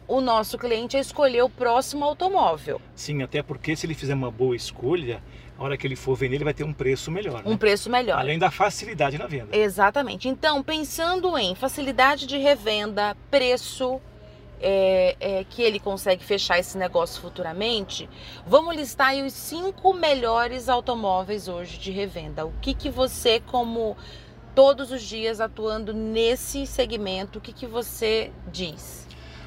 o 0.07 0.21
nosso 0.21 0.59
cliente 0.59 0.97
a 0.97 1.01
escolher 1.01 1.43
o 1.43 1.49
próximo 1.49 2.05
automóvel, 2.05 2.81
Sim, 2.97 3.23
até 3.23 3.43
porque 3.43 3.77
se 3.77 3.87
ele 3.87 3.95
fizer 3.95 4.15
uma 4.15 4.31
boa 4.31 4.57
escolha, 4.57 5.23
a 5.57 5.63
hora 5.63 5.77
que 5.77 5.87
ele 5.87 5.95
for 5.95 6.17
vender, 6.17 6.37
ele 6.37 6.45
vai 6.45 6.55
ter 6.55 6.65
um 6.65 6.73
preço 6.73 7.11
melhor. 7.11 7.43
um 7.45 7.51
né? 7.51 7.57
preço 7.57 7.91
melhor. 7.91 8.19
Além 8.19 8.39
da 8.39 8.51
facilidade 8.51 9.19
na 9.19 9.27
venda. 9.27 9.55
Exatamente. 9.55 10.27
Então, 10.27 10.63
pensando 10.63 11.37
em 11.37 11.55
facilidade 11.55 12.27
de 12.27 12.39
revenda, 12.39 13.15
preço, 13.31 14.01
é, 14.61 15.17
é, 15.21 15.45
que 15.45 15.63
ele 15.63 15.81
consegue 15.81 16.25
fechar 16.25 16.59
esse 16.59 16.77
negócio 16.77 17.21
futuramente, 17.21 18.09
vamos 18.47 18.77
listar 18.77 19.09
aí 19.09 19.23
os 19.23 19.33
cinco 19.33 19.93
melhores 19.95 20.69
automóveis 20.69 21.49
hoje 21.49 21.79
de 21.79 21.91
revenda. 21.91 22.45
O 22.47 22.53
que, 22.61 22.75
que 22.75 22.91
você, 22.91 23.41
como 23.41 23.97
todos 24.55 24.91
os 24.93 25.03
dias 25.03 25.41
atuando 25.41 25.93
nesse 25.95 26.67
segmento, 26.67 27.39
o 27.39 27.41
que, 27.41 27.53
que 27.53 27.67
você 27.67 28.31
diz? 28.53 29.07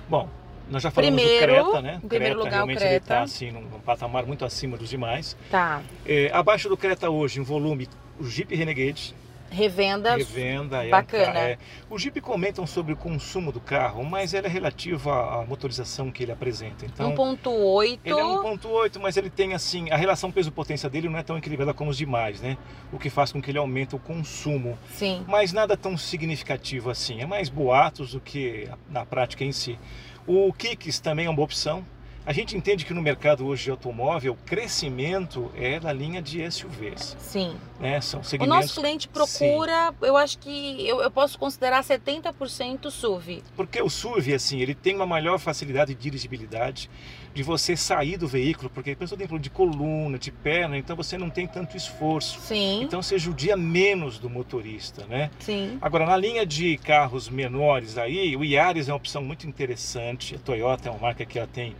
Bom, 0.09 0.27
Nós 0.69 0.81
já 0.81 0.89
falamos 0.89 1.21
Primeiro, 1.21 1.55
do 1.55 1.71
Creta, 1.71 1.81
né? 1.81 2.01
em 2.03 2.07
primeiro 2.07 2.35
Creta, 2.35 2.37
lugar, 2.37 2.49
o 2.49 2.53
realmente 2.53 2.77
Creta. 2.77 2.93
ele 2.93 2.97
está 3.03 3.21
assim, 3.23 3.51
num 3.51 3.79
patamar 3.81 4.25
muito 4.25 4.45
acima 4.45 4.77
dos 4.77 4.89
demais. 4.89 5.35
Tá. 5.51 5.81
É, 6.05 6.31
abaixo 6.33 6.69
do 6.69 6.77
Creta 6.77 7.09
hoje, 7.09 7.39
em 7.39 7.43
volume, 7.43 7.87
o 8.19 8.23
Jeep 8.25 8.55
Renegade, 8.55 9.13
Revenda. 9.53 10.15
revenda. 10.15 10.83
é 10.83 10.87
um 10.87 10.91
bacana. 10.91 11.31
ca- 11.33 11.39
é. 11.39 11.57
O 11.89 11.97
Jeep 11.97 12.19
comentam 12.21 12.65
sobre 12.65 12.93
o 12.93 12.97
consumo 12.97 13.51
do 13.51 13.59
carro, 13.59 14.03
mas 14.03 14.33
ela 14.33 14.47
é 14.47 14.49
relativa 14.49 15.11
à 15.41 15.45
motorização 15.45 16.11
que 16.11 16.23
ele 16.23 16.31
apresenta. 16.31 16.85
Então, 16.85 17.13
1.8. 17.15 17.99
ele 18.03 18.19
é 18.19 18.23
1.8, 18.23 18.99
mas 18.99 19.15
ele 19.17 19.29
tem 19.29 19.53
assim, 19.53 19.89
a 19.91 19.95
relação 19.97 20.31
peso-potência 20.31 20.89
dele 20.89 21.07
não 21.07 21.17
é 21.19 21.23
tão 21.23 21.37
equilibrada 21.37 21.73
como 21.73 21.91
os 21.91 21.97
demais, 21.97 22.41
né? 22.41 22.57
O 22.91 22.97
que 22.97 23.09
faz 23.09 23.31
com 23.31 23.41
que 23.41 23.51
ele 23.51 23.57
aumente 23.57 23.95
o 23.95 23.99
consumo. 23.99 24.77
Sim. 24.91 25.23
Mas 25.27 25.53
nada 25.53 25.77
tão 25.77 25.95
significativo 25.97 26.89
assim. 26.89 27.21
É 27.21 27.25
mais 27.25 27.49
boatos 27.49 28.13
do 28.13 28.19
que 28.19 28.67
na 28.89 29.05
prática 29.05 29.43
em 29.43 29.51
si. 29.51 29.77
O 30.25 30.51
Kicks 30.53 30.99
também 30.99 31.25
é 31.25 31.29
uma 31.29 31.35
boa 31.35 31.45
opção. 31.45 31.85
A 32.25 32.31
gente 32.31 32.55
entende 32.55 32.85
que 32.85 32.93
no 32.93 33.01
mercado 33.01 33.45
hoje 33.45 33.65
de 33.65 33.71
automóvel, 33.71 34.31
o 34.31 34.37
crescimento 34.45 35.51
é 35.57 35.77
da 35.77 35.91
linha 35.91 36.21
de 36.21 36.49
SUVs, 36.49 37.17
Sim. 37.19 37.53
né? 37.81 37.99
São 37.99 38.21
O 38.21 38.23
segmentos 38.23 38.55
nosso 38.55 38.79
cliente 38.79 39.09
procura, 39.09 39.93
eu 40.01 40.15
acho 40.15 40.37
que 40.37 40.87
eu, 40.87 41.01
eu 41.01 41.11
posso 41.11 41.37
considerar 41.37 41.83
70% 41.83 42.89
SUV. 42.89 43.43
Porque 43.57 43.81
o 43.81 43.89
SUV, 43.89 44.35
assim, 44.35 44.61
ele 44.61 44.73
tem 44.73 44.95
uma 44.95 45.05
maior 45.05 45.37
facilidade 45.37 45.93
de 45.93 46.01
dirigibilidade, 46.01 46.89
de 47.33 47.43
você 47.43 47.75
sair 47.75 48.15
do 48.15 48.27
veículo, 48.27 48.69
porque 48.69 48.91
a 48.91 48.95
pessoa 48.95 49.17
tem 49.17 49.27
problema 49.27 49.43
de 49.43 49.49
coluna, 49.49 50.17
de 50.17 50.31
perna, 50.31 50.77
então 50.77 50.95
você 50.95 51.17
não 51.17 51.29
tem 51.29 51.45
tanto 51.45 51.75
esforço. 51.75 52.39
Sim. 52.39 52.83
Então 52.83 53.01
você 53.01 53.17
judia 53.19 53.57
menos 53.57 54.17
do 54.17 54.29
motorista, 54.29 55.05
né? 55.07 55.29
Sim. 55.39 55.77
Agora, 55.81 56.05
na 56.05 56.15
linha 56.15 56.45
de 56.45 56.77
carros 56.77 57.27
menores 57.27 57.97
aí, 57.97 58.37
o 58.37 58.45
Yaris 58.45 58.87
é 58.87 58.93
uma 58.93 58.97
opção 58.97 59.21
muito 59.21 59.45
interessante. 59.45 60.35
A 60.35 60.39
Toyota 60.39 60.87
é 60.87 60.91
uma 60.91 61.01
marca 61.01 61.25
que 61.25 61.37
ela 61.37 61.49
tem 61.51 61.75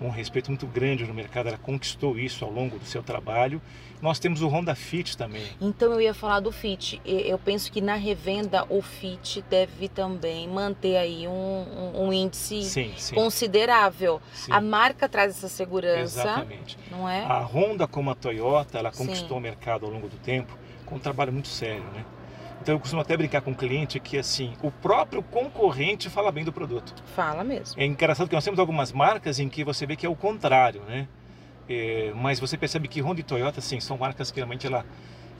um 0.00 0.10
respeito 0.10 0.50
muito 0.50 0.66
grande 0.66 1.04
no 1.04 1.14
mercado, 1.14 1.48
ela 1.48 1.58
conquistou 1.58 2.18
isso 2.18 2.44
ao 2.44 2.50
longo 2.50 2.78
do 2.78 2.84
seu 2.84 3.02
trabalho. 3.02 3.60
Nós 4.02 4.18
temos 4.18 4.42
o 4.42 4.48
Honda 4.48 4.74
Fit 4.74 5.16
também. 5.16 5.42
Então 5.58 5.90
eu 5.92 6.00
ia 6.02 6.12
falar 6.12 6.40
do 6.40 6.52
Fit. 6.52 7.00
Eu 7.04 7.38
penso 7.38 7.72
que 7.72 7.80
na 7.80 7.94
revenda 7.94 8.66
o 8.68 8.82
Fit 8.82 9.42
deve 9.48 9.88
também 9.88 10.46
manter 10.46 10.98
aí 10.98 11.26
um, 11.26 11.32
um- 11.32 12.06
um 12.08 12.12
índice 12.12 12.62
Sim, 12.62 12.92
sim. 12.98 13.14
considerável. 13.14 14.20
sim. 14.34 14.52
A 14.52 14.60
marca 14.60 15.08
traz 15.08 15.30
essa 15.38 15.48
segurança, 15.48 16.20
Exatamente. 16.20 16.78
não 16.90 17.08
é? 17.08 17.24
A 17.24 17.40
Honda, 17.40 17.86
como 17.86 18.10
a 18.10 18.14
Toyota, 18.14 18.78
ela 18.78 18.92
conquistou 18.92 19.38
o 19.38 19.40
mercado 19.40 19.86
ao 19.86 19.92
longo 19.92 20.08
do 20.08 20.16
tempo 20.18 20.56
com 20.84 20.96
um 20.96 20.98
trabalho 21.00 21.32
muito 21.32 21.48
sério, 21.48 21.82
né? 21.94 22.04
Então 22.60 22.74
eu 22.74 22.80
costumo 22.80 23.02
até 23.02 23.16
brincar 23.16 23.42
com 23.42 23.52
o 23.52 23.54
cliente 23.54 24.00
que 24.00 24.18
assim, 24.18 24.54
o 24.62 24.70
próprio 24.70 25.22
concorrente 25.22 26.10
fala 26.10 26.32
bem 26.32 26.44
do 26.44 26.52
produto. 26.52 26.94
Fala 27.14 27.44
mesmo. 27.44 27.80
É 27.80 27.84
engraçado 27.84 28.28
que 28.28 28.34
nós 28.34 28.44
temos 28.44 28.58
algumas 28.58 28.92
marcas 28.92 29.38
em 29.38 29.48
que 29.48 29.62
você 29.62 29.86
vê 29.86 29.94
que 29.94 30.06
é 30.06 30.08
o 30.08 30.16
contrário, 30.16 30.82
né? 30.82 31.06
É, 31.68 32.12
mas 32.14 32.38
você 32.38 32.56
percebe 32.56 32.88
que 32.88 33.00
Honda 33.00 33.20
e 33.20 33.24
Toyota, 33.24 33.58
assim, 33.58 33.80
são 33.80 33.96
marcas 33.98 34.30
que 34.30 34.38
realmente 34.38 34.66
ela, 34.66 34.84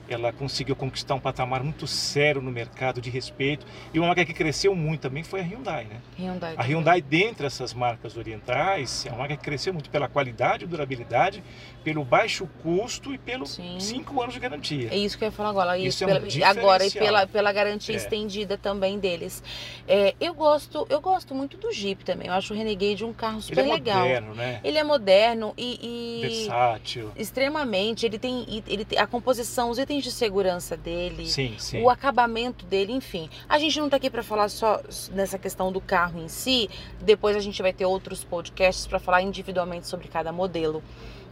ela 0.09 0.31
conseguiu 0.31 0.75
conquistar 0.75 1.15
um 1.15 1.19
patamar 1.19 1.63
muito 1.63 1.85
sério 1.87 2.41
no 2.41 2.51
mercado 2.51 3.01
de 3.01 3.09
respeito. 3.09 3.65
E 3.93 3.99
uma 3.99 4.07
marca 4.07 4.23
que 4.25 4.33
cresceu 4.33 4.75
muito 4.75 5.01
também 5.01 5.23
foi 5.23 5.41
a 5.41 5.43
Hyundai, 5.43 5.85
né? 5.85 5.97
Hyundai. 6.17 6.53
A. 6.57 6.63
Hyundai, 6.63 7.01
dentre 7.01 7.45
essas 7.45 7.73
marcas 7.73 8.15
orientais, 8.17 9.05
é 9.05 9.09
uma 9.09 9.19
marca 9.19 9.35
que 9.37 9.43
cresceu 9.43 9.73
muito 9.73 9.89
pela 9.89 10.07
qualidade 10.07 10.63
e 10.63 10.67
durabilidade, 10.67 11.43
pelo 11.83 12.03
baixo 12.03 12.47
custo 12.63 13.13
e 13.13 13.17
pelos 13.17 13.51
Sim. 13.51 13.79
5 13.79 14.21
anos 14.21 14.33
de 14.33 14.39
garantia. 14.39 14.89
É 14.91 14.97
isso 14.97 15.17
que 15.17 15.23
eu 15.23 15.27
ia 15.27 15.31
falar 15.31 15.49
agora. 15.49 15.77
Isso 15.77 15.87
Isso, 15.87 16.03
é 16.03 16.07
um 16.07 16.21
pela- 16.29 16.47
agora 16.49 16.85
e 16.85 16.91
pela, 16.91 17.27
pela 17.27 17.51
garantia 17.51 17.95
É. 17.95 17.97
estendida 17.97 18.57
também 18.57 18.99
deles. 18.99 19.43
É, 19.87 20.13
eu 20.19 20.33
gosto, 20.33 20.85
eu 20.89 20.99
gosto 21.01 21.33
muito 21.35 21.57
do 21.57 21.71
Jeep 21.71 22.03
também. 22.03 22.27
Eu 22.27 22.33
acho 22.33 22.53
o 22.53 22.57
Renegade 22.57 23.03
um 23.05 23.13
carro 23.13 23.35
Ele 23.37 23.41
super 23.41 23.65
é 23.65 23.73
legal. 23.73 23.99
moderno, 24.01 24.35
né? 24.35 24.59
Ele 24.63 24.77
é 24.77 24.83
moderno 24.83 25.53
e, 25.57 25.79
e 26.21 26.27
Versátil. 26.27 27.11
extremamente. 27.15 28.05
Ele 28.05 28.17
tem, 28.19 28.63
ele 28.67 28.85
tem 28.85 28.99
a 28.99 29.07
composição, 29.07 29.69
os 29.69 29.77
itens 29.97 30.03
de 30.03 30.11
segurança 30.11 30.77
dele. 30.77 31.25
Sim, 31.25 31.55
sim. 31.57 31.81
O 31.81 31.89
acabamento 31.89 32.65
dele, 32.65 32.93
enfim. 32.93 33.29
A 33.49 33.57
gente 33.57 33.79
não 33.79 33.89
tá 33.89 33.97
aqui 33.97 34.09
para 34.09 34.23
falar 34.23 34.49
só 34.49 34.81
nessa 35.11 35.37
questão 35.37 35.71
do 35.71 35.81
carro 35.81 36.21
em 36.21 36.27
si. 36.27 36.69
Depois 37.01 37.35
a 37.35 37.39
gente 37.39 37.61
vai 37.61 37.73
ter 37.73 37.85
outros 37.85 38.23
podcasts 38.23 38.87
para 38.87 38.99
falar 38.99 39.21
individualmente 39.21 39.87
sobre 39.87 40.07
cada 40.07 40.31
modelo. 40.31 40.83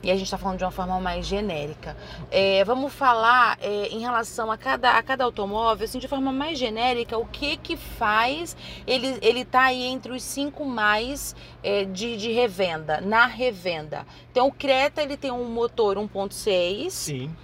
E 0.04 0.12
a 0.12 0.14
gente 0.14 0.26
está 0.26 0.38
falando 0.38 0.60
de 0.60 0.64
uma 0.64 0.72
forma 0.72 1.00
mais 1.00 1.26
genérica. 1.26 1.98
É, 2.30 2.64
vamos 2.64 2.94
falar 2.94 3.58
é, 3.60 3.88
em 3.88 4.02
relação 4.02 4.52
a 4.52 4.58
cada, 4.58 4.92
a 4.92 5.02
cada 5.02 5.24
automóvel, 5.24 5.86
assim, 5.86 5.98
de 5.98 6.08
forma 6.08 6.32
mais 6.32 6.60
genérica, 6.60 7.18
o 7.18 7.26
que 7.26 7.58
que 7.58 7.76
faz 7.76 8.56
ele, 8.86 9.18
ele 9.20 9.44
tá 9.44 9.64
aí 9.64 9.84
entre 9.84 10.12
os 10.12 10.22
cinco 10.22 10.64
mais 10.64 11.36
é, 11.64 11.86
de, 11.86 12.18
de 12.18 12.32
revenda, 12.32 13.02
na 13.02 13.26
revenda. 13.26 14.06
Então 14.32 14.48
o 14.48 14.52
Creta 14.52 15.02
ele 15.02 15.18
tem 15.18 15.32
um 15.32 15.46
motor 15.46 15.98
1.6, 15.98 16.90
Sim. 16.92 17.36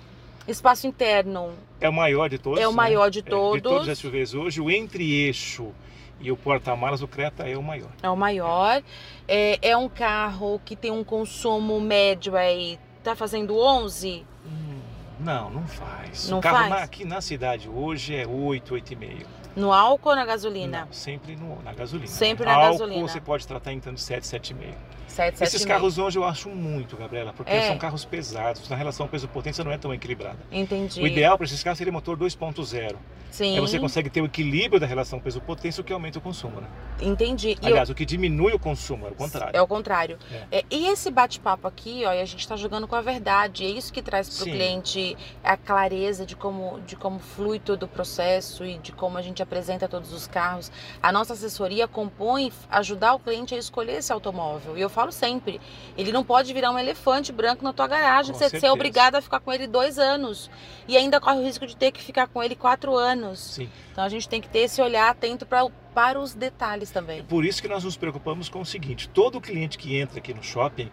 Espaço 0.47 0.87
interno 0.87 1.53
É 1.79 1.87
o 1.89 1.93
maior 1.93 2.29
de 2.29 2.37
todos. 2.37 2.59
é 2.59 2.67
o 2.67 2.71
né? 2.71 2.75
maior 2.77 3.09
de 3.09 3.19
É, 3.19 3.23
todos. 3.23 3.57
De 3.57 3.61
todos 3.63 3.87
os 3.87 3.97
SUVs 3.99 4.33
hoje, 4.33 4.61
o 4.61 4.69
entre-eixo 4.71 5.71
e 6.19 6.31
o 6.31 6.37
porta-malas, 6.37 7.01
o 7.01 7.07
Creta 7.07 7.47
é 7.47 7.57
o 7.57 7.63
maior. 7.63 7.89
É 8.03 8.09
o 8.09 8.15
maior. 8.15 8.83
É, 9.27 9.57
é 9.69 9.77
um 9.77 9.89
carro 9.89 10.61
que 10.63 10.75
tem 10.75 10.91
um 10.91 11.03
consumo 11.03 11.79
médio 11.79 12.35
aí, 12.35 12.77
tá 13.03 13.15
fazendo 13.15 13.57
11? 13.57 14.25
Hum, 14.45 14.79
Não, 15.19 15.49
não 15.49 15.67
faz. 15.67 16.29
Não 16.29 16.39
o 16.39 16.41
carro 16.41 16.57
faz? 16.57 16.69
na- 16.69 16.83
aqui 16.83 17.05
na 17.05 17.21
cidade 17.21 17.67
hoje 17.69 18.15
é 18.15 18.27
8, 18.27 18.73
8,5. 18.75 19.25
No 19.55 19.73
álcool 19.73 20.09
ou 20.11 20.15
na 20.15 20.25
gasolina? 20.25 20.85
Não, 20.85 20.93
sempre 20.93 21.35
no- 21.35 21.61
na 21.63 21.73
gasolina. 21.73 22.07
Sempre 22.07 22.45
né? 22.45 22.51
na 22.51 22.57
Álcool 22.57 22.71
gasolina. 22.79 23.07
você 23.07 23.19
pode 23.19 23.45
tratar 23.45 23.73
em 23.73 23.79
torno 23.79 23.97
de 23.97 24.03
7, 24.03 24.25
7,5. 24.25 24.75
7, 25.11 25.37
7 25.37 25.47
Esses 25.47 25.65
carros 25.65 25.97
hoje 25.97 26.17
eu 26.17 26.23
acho 26.23 26.49
muito, 26.49 26.95
Gabriela, 26.97 27.33
porque 27.33 27.51
É. 27.51 27.67
são 27.67 27.77
carros 27.77 28.05
pesados. 28.05 28.67
Na 28.69 28.75
relação 28.75 29.07
peso-potência 29.07 29.63
não 29.63 29.71
é 29.71 29.77
tão 29.77 29.93
equilibrada. 29.93 30.39
Entendi. 30.51 31.01
O 31.01 31.07
ideal 31.07 31.37
para 31.37 31.45
esses 31.45 31.61
carros 31.61 31.77
seria 31.77 31.91
motor 31.93 32.17
2.0. 32.17 32.97
Sim, 33.31 33.55
Aí 33.55 33.61
você 33.61 33.79
consegue 33.79 34.09
ter 34.09 34.19
o 34.21 34.25
equilíbrio 34.25 34.77
da 34.77 34.85
relação 34.85 35.17
peso-potência, 35.17 35.79
o 35.79 35.85
que 35.85 35.93
aumenta 35.93 36.19
o 36.19 36.21
consumo, 36.21 36.59
né? 36.59 36.67
entendi. 37.01 37.57
E 37.61 37.65
Aliás, 37.65 37.89
o 37.89 37.95
que 37.95 38.05
diminui 38.05 38.53
o 38.53 38.59
consumo, 38.59 39.07
é 39.07 39.09
o 39.09 39.15
contrário. 39.15 39.57
É 39.57 39.61
o 39.61 39.65
contrário. 39.65 40.19
É. 40.51 40.59
É, 40.59 40.65
e 40.69 40.87
esse 40.89 41.09
bate-papo 41.09 41.65
aqui, 41.65 42.03
ó, 42.05 42.09
a 42.11 42.25
gente 42.25 42.41
está 42.41 42.57
jogando 42.57 42.87
com 42.87 42.95
a 42.95 43.01
verdade. 43.01 43.65
É 43.65 43.69
isso 43.69 43.91
que 43.93 44.01
traz 44.01 44.29
para 44.29 44.43
o 44.47 44.51
cliente 44.51 45.17
a 45.43 45.55
clareza 45.55 46.25
de 46.25 46.35
como, 46.35 46.81
de 46.81 46.95
como 46.97 47.19
flui 47.19 47.57
todo 47.57 47.83
o 47.83 47.87
processo 47.87 48.65
e 48.65 48.77
de 48.77 48.91
como 48.91 49.17
a 49.17 49.21
gente 49.21 49.41
apresenta 49.41 49.87
todos 49.87 50.11
os 50.11 50.27
carros. 50.27 50.69
A 51.01 51.11
nossa 51.11 51.31
assessoria 51.33 51.87
compõe 51.87 52.51
ajudar 52.69 53.13
o 53.15 53.19
cliente 53.19 53.55
a 53.55 53.57
escolher 53.57 53.93
esse 53.93 54.11
automóvel. 54.11 54.77
E 54.77 54.81
eu 54.81 54.89
falo 54.89 55.00
sempre, 55.09 55.61
ele 55.97 56.11
não 56.11 56.21
pode 56.23 56.53
virar 56.53 56.69
um 56.71 56.77
elefante 56.77 57.31
branco 57.31 57.63
na 57.63 57.71
tua 57.71 57.87
garagem, 57.87 58.33
Com 58.33 58.37
você 58.37 58.43
ser 58.45 58.49
certeza. 58.51 58.73
obrigado 58.73 59.15
a 59.15 59.21
ficar 59.21 59.39
com 59.39 59.53
ele 59.53 59.65
dois 59.67 59.97
anos. 59.97 60.51
E 60.85 60.97
ainda 60.97 61.21
corre 61.21 61.39
o 61.39 61.43
risco 61.43 61.65
de 61.65 61.77
ter 61.77 61.91
que 61.91 62.03
ficar 62.03 62.27
com 62.27 62.43
ele 62.43 62.55
quatro 62.55 62.95
anos. 62.97 63.39
Sim. 63.39 63.69
Então 63.93 64.03
a 64.03 64.09
gente 64.09 64.27
tem 64.27 64.41
que 64.41 64.49
ter 64.49 64.59
esse 64.59 64.81
olhar 64.81 65.09
atento 65.09 65.45
pra, 65.45 65.65
para 65.93 66.19
os 66.19 66.33
detalhes 66.33 66.91
também. 66.91 67.19
É 67.19 67.23
por 67.23 67.45
isso 67.45 67.61
que 67.61 67.67
nós 67.69 67.85
nos 67.85 67.95
preocupamos 67.95 68.49
com 68.49 68.59
o 68.59 68.65
seguinte: 68.65 69.07
todo 69.07 69.39
cliente 69.39 69.77
que 69.77 69.95
entra 69.97 70.19
aqui 70.19 70.33
no 70.33 70.43
shopping, 70.43 70.91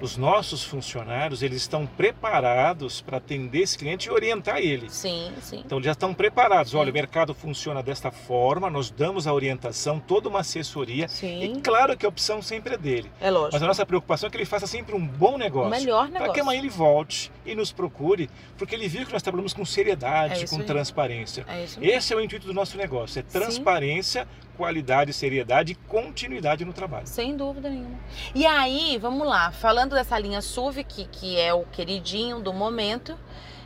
os 0.00 0.16
nossos 0.16 0.62
funcionários, 0.64 1.42
eles 1.42 1.62
estão 1.62 1.86
preparados 1.86 3.00
para 3.00 3.16
atender 3.16 3.60
esse 3.62 3.76
cliente 3.78 4.08
e 4.08 4.10
orientar 4.10 4.58
ele. 4.58 4.88
Sim, 4.90 5.32
sim. 5.40 5.62
Então 5.64 5.82
já 5.82 5.92
estão 5.92 6.12
preparados. 6.14 6.74
Olha, 6.74 6.86
Sim. 6.86 6.90
o 6.90 6.94
mercado 6.94 7.34
funciona 7.34 7.82
desta 7.82 8.10
forma, 8.10 8.68
nós 8.70 8.90
damos 8.90 9.26
a 9.26 9.32
orientação, 9.32 9.98
toda 9.98 10.28
uma 10.28 10.40
assessoria. 10.40 11.08
Sim, 11.08 11.42
E 11.56 11.60
claro 11.60 11.96
que 11.96 12.06
a 12.06 12.08
opção 12.08 12.40
sempre 12.42 12.74
é 12.74 12.78
dele. 12.78 13.10
é 13.20 13.30
lógico. 13.30 13.52
Mas 13.54 13.62
a 13.62 13.66
nossa 13.66 13.84
preocupação 13.86 14.28
é 14.28 14.30
que 14.30 14.36
ele 14.36 14.44
faça 14.44 14.66
sempre 14.66 14.94
um 14.94 15.04
bom 15.06 15.34
O 15.34 15.38
negócio. 15.38 15.70
melhor 15.70 16.04
Para 16.04 16.12
negócio. 16.12 16.32
que 16.34 16.40
amanhã 16.40 16.58
ele 16.60 16.68
volte 16.68 17.30
e 17.44 17.54
nos 17.54 17.72
procure, 17.72 18.28
porque 18.56 18.74
ele 18.74 18.88
viu 18.88 19.06
que 19.06 19.12
nós 19.12 19.22
trabalhamos 19.22 19.52
com 19.52 19.64
seriedade, 19.64 20.44
É 20.44 20.46
com 20.46 20.56
aí. 20.56 20.64
transparência. 20.64 21.44
É 21.48 21.64
isso 21.64 21.80
mesmo. 21.80 21.94
Esse 21.96 22.12
é 22.12 22.16
o 22.16 22.20
intuito 22.20 22.46
do 22.46 22.54
nosso 22.54 22.76
negócio: 22.76 23.18
é 23.18 23.22
transparência, 23.22 24.26
qualidade, 24.58 25.12
seriedade 25.12 25.72
e 25.72 25.74
continuidade 25.76 26.64
no 26.64 26.72
trabalho. 26.72 27.06
Sem 27.06 27.36
dúvida 27.36 27.70
nenhuma. 27.70 27.96
E 28.34 28.44
aí, 28.44 28.98
vamos 29.00 29.24
lá, 29.26 29.52
falando 29.52 29.94
dessa 29.94 30.18
linha 30.18 30.42
SUV, 30.42 30.82
que, 30.82 31.04
que 31.06 31.38
é 31.38 31.54
o 31.54 31.62
queridinho 31.62 32.40
do 32.40 32.52
momento, 32.52 33.16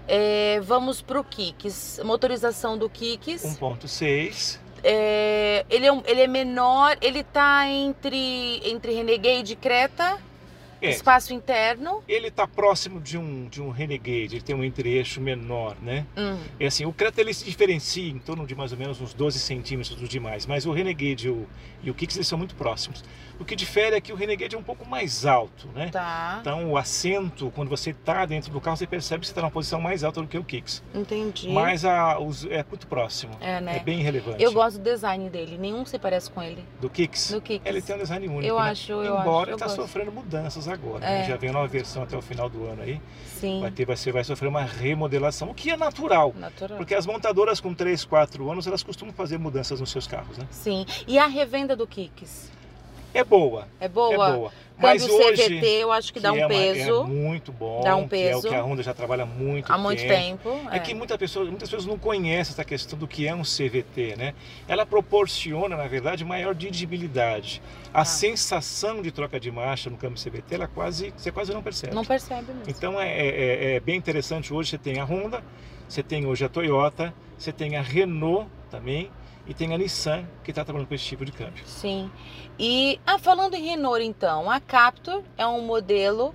é, 0.06 0.60
vamos 0.60 1.00
pro 1.00 1.24
Kicks. 1.24 1.98
Motorização 2.04 2.76
do 2.76 2.90
Kicks. 2.90 3.42
1.6, 3.42 4.58
É, 4.84 5.64
ele, 5.70 5.86
é 5.86 6.02
ele 6.04 6.20
é 6.20 6.26
menor, 6.26 6.98
ele 7.00 7.24
tá 7.24 7.66
entre, 7.66 8.60
entre 8.62 8.92
Renegade 8.92 9.54
e 9.54 9.56
Creta. 9.56 10.18
É. 10.82 10.90
Espaço 10.90 11.32
interno. 11.32 12.02
Ele 12.08 12.28
está 12.28 12.46
próximo 12.46 13.00
de 13.00 13.16
um, 13.16 13.48
de 13.48 13.62
um 13.62 13.70
Renegade, 13.70 14.34
ele 14.36 14.42
tem 14.42 14.54
um 14.54 14.64
entre-eixo 14.64 15.20
menor, 15.20 15.76
né? 15.80 16.06
Hum, 16.16 16.36
É 16.58 16.66
assim, 16.66 16.84
o 16.84 16.92
Creta 16.92 17.20
ele 17.20 17.32
se 17.32 17.44
diferencia 17.44 18.08
em 18.10 18.18
torno 18.18 18.46
de 18.46 18.54
mais 18.54 18.72
ou 18.72 18.78
menos 18.78 19.00
uns 19.00 19.14
12 19.14 19.38
centímetros 19.38 19.94
dos 19.96 20.08
demais, 20.08 20.44
mas 20.46 20.66
o 20.66 20.72
Renegade 20.72 21.28
e 21.28 21.30
o, 21.30 21.46
e 21.82 21.90
o 21.90 21.94
Kicks 21.94 22.16
eles 22.16 22.26
são 22.28 22.36
muito 22.38 22.54
próximos. 22.54 23.04
O 23.40 23.44
que 23.44 23.56
difere 23.56 23.96
é 23.96 24.00
que 24.00 24.12
o 24.12 24.16
Renegade 24.16 24.54
é 24.54 24.58
um 24.58 24.62
pouco 24.62 24.86
mais 24.88 25.24
alto, 25.26 25.68
né? 25.74 25.88
tá. 25.90 26.38
Então 26.40 26.70
o 26.70 26.76
assento, 26.76 27.50
quando 27.54 27.68
você 27.68 27.90
está 27.90 28.24
dentro 28.26 28.52
do 28.52 28.60
carro, 28.60 28.76
você 28.76 28.86
percebe 28.86 29.20
que 29.20 29.26
você 29.26 29.32
está 29.32 29.40
numa 29.40 29.50
posição 29.50 29.80
mais 29.80 30.04
alta 30.04 30.20
do 30.20 30.28
que 30.28 30.38
o 30.38 30.44
Kicks. 30.44 30.82
Entendi. 30.94 31.48
Mas 31.48 31.84
a, 31.84 32.18
os- 32.20 32.44
é 32.46 32.64
muito 32.68 32.86
próximo, 32.86 33.32
É, 33.40 33.60
né? 33.60 33.76
é 33.76 33.80
bem 33.80 34.00
relevante. 34.00 34.42
Eu 34.42 34.52
gosto 34.52 34.78
do 34.78 34.84
design 34.84 35.28
dele. 35.30 35.58
Nenhum 35.58 35.84
se 35.84 35.98
parece 35.98 36.30
com 36.30 36.42
ele. 36.42 36.64
Do 36.80 36.88
Kicks? 36.88 37.32
Do 37.32 37.40
Kicks. 37.40 37.66
Ele 37.68 37.82
tem 37.82 37.96
um 37.96 37.98
design 37.98 38.28
único, 38.28 38.44
Eu 38.44 38.56
né? 38.60 38.70
acho, 38.70 38.92
eu 38.92 39.18
Embora 39.20 39.42
acho, 39.42 39.50
eu 39.50 39.54
está 39.54 39.66
gosto. 39.66 39.76
sofrendo 39.82 40.12
mudanças 40.12 40.68
agora. 40.72 41.04
É. 41.04 41.18
né? 41.20 41.24
Já 41.28 41.36
vem 41.36 41.50
a 41.50 41.52
nova 41.52 41.68
versão 41.68 42.02
até 42.02 42.16
o 42.16 42.22
final 42.22 42.48
do 42.48 42.64
ano 42.66 42.82
aí. 42.82 43.00
Sim. 43.26 43.60
Vai 43.60 43.70
ter, 43.70 43.84
você 43.86 44.12
vai 44.12 44.24
sofrer 44.24 44.48
uma 44.48 44.62
remodelação, 44.62 45.50
o 45.50 45.54
que 45.54 45.70
é 45.70 45.76
natural. 45.76 46.34
Natural. 46.36 46.76
Porque 46.76 46.94
as 46.94 47.06
montadoras 47.06 47.60
com 47.60 47.74
3, 47.74 48.04
4 48.04 48.50
anos, 48.50 48.66
elas 48.66 48.82
costumam 48.82 49.12
fazer 49.14 49.38
mudanças 49.38 49.80
nos 49.80 49.90
seus 49.90 50.06
carros, 50.06 50.38
né? 50.38 50.46
Sim. 50.50 50.86
E 51.06 51.18
a 51.18 51.26
revenda 51.26 51.74
do 51.76 51.86
Kicks? 51.86 52.50
É 53.14 53.22
boa, 53.24 53.68
É 53.80 53.88
boa? 53.88 54.14
é 54.14 54.32
boa. 54.32 54.52
Mas 54.78 55.02
Câmbio 55.02 55.26
hoje 55.26 55.42
CVT, 55.44 55.66
eu 55.66 55.92
acho 55.92 56.12
que 56.12 56.18
dá 56.18 56.30
é 56.30 56.32
um 56.32 56.36
uma- 56.38 56.48
peso 56.48 57.02
é 57.02 57.06
muito 57.06 57.52
bom, 57.52 57.82
Dá 57.84 57.94
um 57.94 58.08
que 58.08 58.16
é 58.16 58.30
o 58.34 58.40
peso. 58.40 58.48
que 58.48 58.54
a 58.54 58.62
Honda 58.64 58.82
já 58.82 58.92
trabalha 58.92 59.22
há 59.22 59.26
muito 59.26 59.70
há 59.72 59.78
muito 59.78 60.00
tempo. 60.00 60.50
É 60.72 60.78
que 60.80 60.92
muita 60.92 61.16
pessoa, 61.16 61.44
muitas 61.44 61.68
pessoas 61.68 61.86
não 61.86 61.96
conhecem 61.98 62.52
essa 62.52 62.64
questão 62.64 62.98
do 62.98 63.06
que 63.06 63.28
é 63.28 63.34
um 63.34 63.44
CVT, 63.44 64.16
né? 64.16 64.34
Ela 64.66 64.84
proporciona, 64.84 65.76
na 65.76 65.86
verdade, 65.86 66.24
maior 66.24 66.52
dirigibilidade. 66.54 67.62
A 67.94 68.00
Ah. 68.00 68.04
sensação 68.04 69.02
de 69.02 69.12
troca 69.12 69.38
de 69.38 69.50
marcha 69.52 69.88
no 69.88 69.96
câmbio 69.96 70.18
CVT, 70.18 70.54
ela 70.56 70.66
quase, 70.66 71.12
você 71.16 71.30
quase 71.30 71.52
não 71.52 71.62
percebe. 71.62 71.94
Não 71.94 72.04
percebe 72.04 72.46
mesmo. 72.52 72.62
Então 72.66 73.00
é, 73.00 73.08
é- 73.08 73.74
é 73.74 73.80
bem 73.80 73.96
interessante. 73.96 74.52
Hoje 74.52 74.70
você 74.70 74.78
tem 74.78 74.98
a 74.98 75.04
Honda, 75.04 75.44
você 75.88 76.02
tem 76.02 76.26
hoje 76.26 76.44
a 76.44 76.48
Toyota, 76.48 77.14
você 77.38 77.52
tem 77.52 77.76
a 77.76 77.82
Renault 77.82 78.48
também 78.70 79.10
e 79.46 79.54
tem 79.54 79.74
a 79.74 79.78
Nissan 79.78 80.24
que 80.44 80.50
está 80.50 80.64
trabalhando 80.64 80.88
com 80.88 80.94
esse 80.94 81.04
tipo 81.04 81.24
de 81.24 81.32
câmbio. 81.32 81.64
Sim. 81.66 82.10
E 82.58 83.00
ah, 83.06 83.18
falando 83.18 83.54
em 83.54 83.62
Renault, 83.62 84.04
então, 84.04 84.50
a 84.50 84.60
Captur 84.60 85.22
é 85.36 85.46
um 85.46 85.62
modelo 85.62 86.34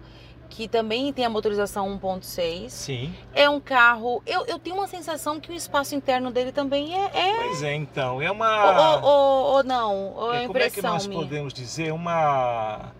que 0.49 0.67
também 0.67 1.11
tem 1.13 1.25
a 1.25 1.29
motorização 1.29 1.99
1.6. 1.99 2.69
Sim. 2.69 3.13
É 3.33 3.49
um 3.49 3.59
carro. 3.59 4.21
Eu, 4.25 4.45
eu 4.45 4.57
tenho 4.57 4.75
uma 4.75 4.87
sensação 4.87 5.39
que 5.39 5.51
o 5.51 5.53
espaço 5.55 5.93
interno 5.95 6.31
dele 6.31 6.51
também 6.51 6.95
é. 6.95 7.11
é... 7.13 7.35
Pois 7.35 7.63
é, 7.63 7.75
então. 7.75 8.21
É 8.21 8.31
uma. 8.31 8.97
ou, 8.97 9.03
ou- 9.03 9.55
ou 9.55 9.63
não? 9.63 10.13
Ou 10.15 10.33
é, 10.33 10.43
é, 10.43 10.47
como 10.47 10.59
é 10.59 10.69
que 10.69 10.81
nós 10.81 11.05
minha? 11.07 11.19
podemos 11.21 11.53
dizer? 11.53 11.91
Uma. 11.93 12.91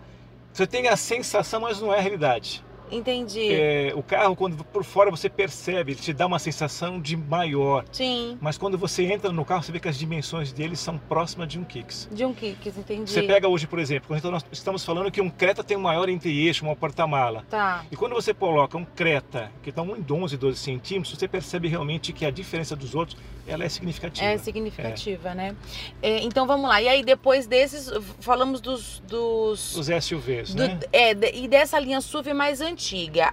Você 0.52 0.66
tem 0.66 0.88
a 0.88 0.96
sensação, 0.96 1.60
mas 1.60 1.80
não 1.80 1.92
é 1.92 1.98
a 1.98 2.00
realidade. 2.00 2.64
Entendi. 2.90 3.52
É, 3.52 3.92
o 3.94 4.02
carro, 4.02 4.34
quando 4.36 4.62
por 4.64 4.84
fora 4.84 5.10
você 5.10 5.28
percebe, 5.28 5.92
ele 5.92 6.00
te 6.00 6.12
dá 6.12 6.26
uma 6.26 6.38
sensação 6.38 7.00
de 7.00 7.16
maior. 7.16 7.84
Sim. 7.92 8.38
Mas 8.40 8.56
quando 8.58 8.76
você 8.78 9.04
entra 9.04 9.30
no 9.32 9.44
carro, 9.44 9.62
você 9.62 9.72
vê 9.72 9.80
que 9.80 9.88
as 9.88 9.98
dimensões 9.98 10.52
dele 10.52 10.76
são 10.76 10.98
próximas 10.98 11.48
de 11.48 11.58
um 11.58 11.64
Kicks. 11.64 12.08
De 12.12 12.24
um 12.24 12.32
Kicks, 12.32 12.76
entendi. 12.76 13.10
Você 13.10 13.22
pega 13.22 13.48
hoje, 13.48 13.66
por 13.66 13.78
exemplo, 13.78 14.08
quando 14.08 14.30
nós 14.30 14.44
estamos 14.52 14.84
falando 14.84 15.10
que 15.10 15.20
um 15.20 15.30
Creta 15.30 15.62
tem 15.62 15.76
um 15.76 15.80
maior 15.80 16.08
entre-eixo, 16.08 16.64
um 16.66 16.74
porta-mala. 16.74 17.44
Tá. 17.48 17.84
E 17.90 17.96
quando 17.96 18.14
você 18.14 18.32
coloca 18.32 18.76
um 18.76 18.84
Creta, 18.84 19.50
que 19.62 19.70
está 19.70 19.82
um 19.82 20.00
de 20.00 20.12
11, 20.12 20.36
12 20.36 20.58
centímetros, 20.58 21.16
você 21.18 21.28
percebe 21.28 21.68
realmente 21.68 22.12
que 22.12 22.24
a 22.24 22.30
diferença 22.30 22.74
dos 22.76 22.94
outros 22.94 23.16
ela 23.46 23.64
é 23.64 23.68
significativa. 23.68 24.26
É 24.26 24.36
significativa, 24.36 25.34
né? 25.34 25.56
É, 26.02 26.20
então 26.22 26.46
vamos 26.46 26.68
lá. 26.68 26.82
E 26.82 26.88
aí 26.88 27.02
depois 27.02 27.46
desses, 27.46 27.90
falamos 28.20 28.60
dos. 28.60 29.00
dos 29.08 29.74
Os 29.76 29.86
SUVs, 30.04 30.54
do- 30.54 30.66
né? 30.68 30.78
é, 30.92 31.12
e 31.34 31.48
dessa 31.48 31.78
linha 31.78 32.00
SUV 32.00 32.34
mais 32.34 32.60
antiga. 32.60 32.77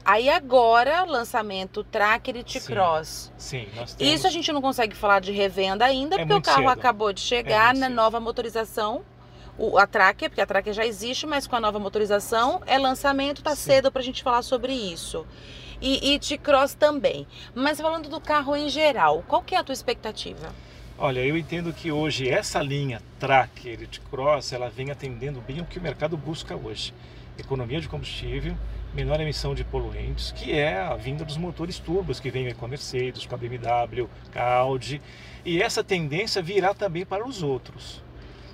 Aí 0.03 0.29
agora, 0.29 1.03
lançamento 1.05 1.83
Tracker 1.83 2.35
e 2.37 2.43
T-Cross. 2.43 3.31
Sim, 3.37 3.67
nós 3.75 3.93
temos. 3.93 4.13
Isso 4.13 4.27
a 4.27 4.29
gente 4.29 4.51
não 4.51 4.61
consegue 4.61 4.95
falar 4.95 5.19
de 5.21 5.31
revenda 5.31 5.85
ainda, 5.85 6.15
É 6.15 6.19
porque 6.19 6.33
o 6.33 6.41
carro 6.41 6.57
cedo. 6.59 6.69
acabou 6.69 7.13
de 7.13 7.21
chegar 7.21 7.67
muito 7.67 7.79
na 7.81 7.87
cedo. 7.87 7.95
nova 7.95 8.19
motorização. 8.19 9.03
O, 9.57 9.77
a 9.77 9.87
Tracker, 9.87 10.29
porque 10.29 10.41
a 10.41 10.45
Tracker 10.45 10.73
já 10.73 10.85
existe, 10.85 11.25
mas 11.25 11.47
com 11.47 11.55
a 11.55 11.59
nova 11.61 11.79
motorização 11.79 12.61
é 12.65 12.77
lançamento, 12.77 13.41
tá 13.41 13.51
Sim. 13.55 13.61
cedo 13.71 13.91
pra 13.91 14.01
gente 14.01 14.21
falar 14.21 14.41
sobre 14.41 14.73
isso. 14.73 15.25
E, 15.81 16.13
e 16.13 16.19
T-Cross 16.19 16.73
também. 16.73 17.25
Mas 17.53 17.79
falando 17.79 18.09
do 18.09 18.19
carro 18.19 18.55
em 18.55 18.67
geral, 18.67 19.23
qual 19.27 19.41
que 19.41 19.55
é 19.55 19.57
a 19.57 19.63
tua 19.63 19.73
expectativa? 19.73 20.53
Olha, 20.97 21.19
eu 21.19 21.35
entendo 21.35 21.73
que 21.73 21.91
hoje 21.91 22.29
essa 22.29 22.61
linha 22.61 23.01
Tracker 23.19 23.81
e 23.81 23.99
Cross, 24.09 24.53
ela 24.53 24.69
vem 24.69 24.91
atendendo 24.91 25.41
bem 25.41 25.59
o 25.59 25.65
que 25.65 25.77
o 25.77 25.81
mercado 25.81 26.15
busca 26.15 26.55
hoje. 26.55 26.93
Economia 27.37 27.81
de 27.81 27.89
combustível, 27.89 28.55
menor 28.93 29.19
emissão 29.19 29.53
de 29.53 29.65
poluentes, 29.65 30.31
que 30.31 30.53
é 30.53 30.79
a 30.79 30.95
vinda 30.95 31.25
dos 31.25 31.35
motores 31.35 31.79
turbos 31.79 32.21
que 32.21 32.31
vêm 32.31 32.55
com 32.55 32.63
a 32.63 32.69
Mercedes, 32.69 33.25
com 33.25 33.35
a 33.35 33.37
BMW, 33.37 34.07
com 34.31 34.39
a 34.39 34.53
Audi. 34.53 35.01
E 35.43 35.61
essa 35.61 35.83
tendência 35.83 36.41
virá 36.41 36.73
também 36.73 37.05
para 37.05 37.27
os 37.27 37.43
outros. 37.43 38.01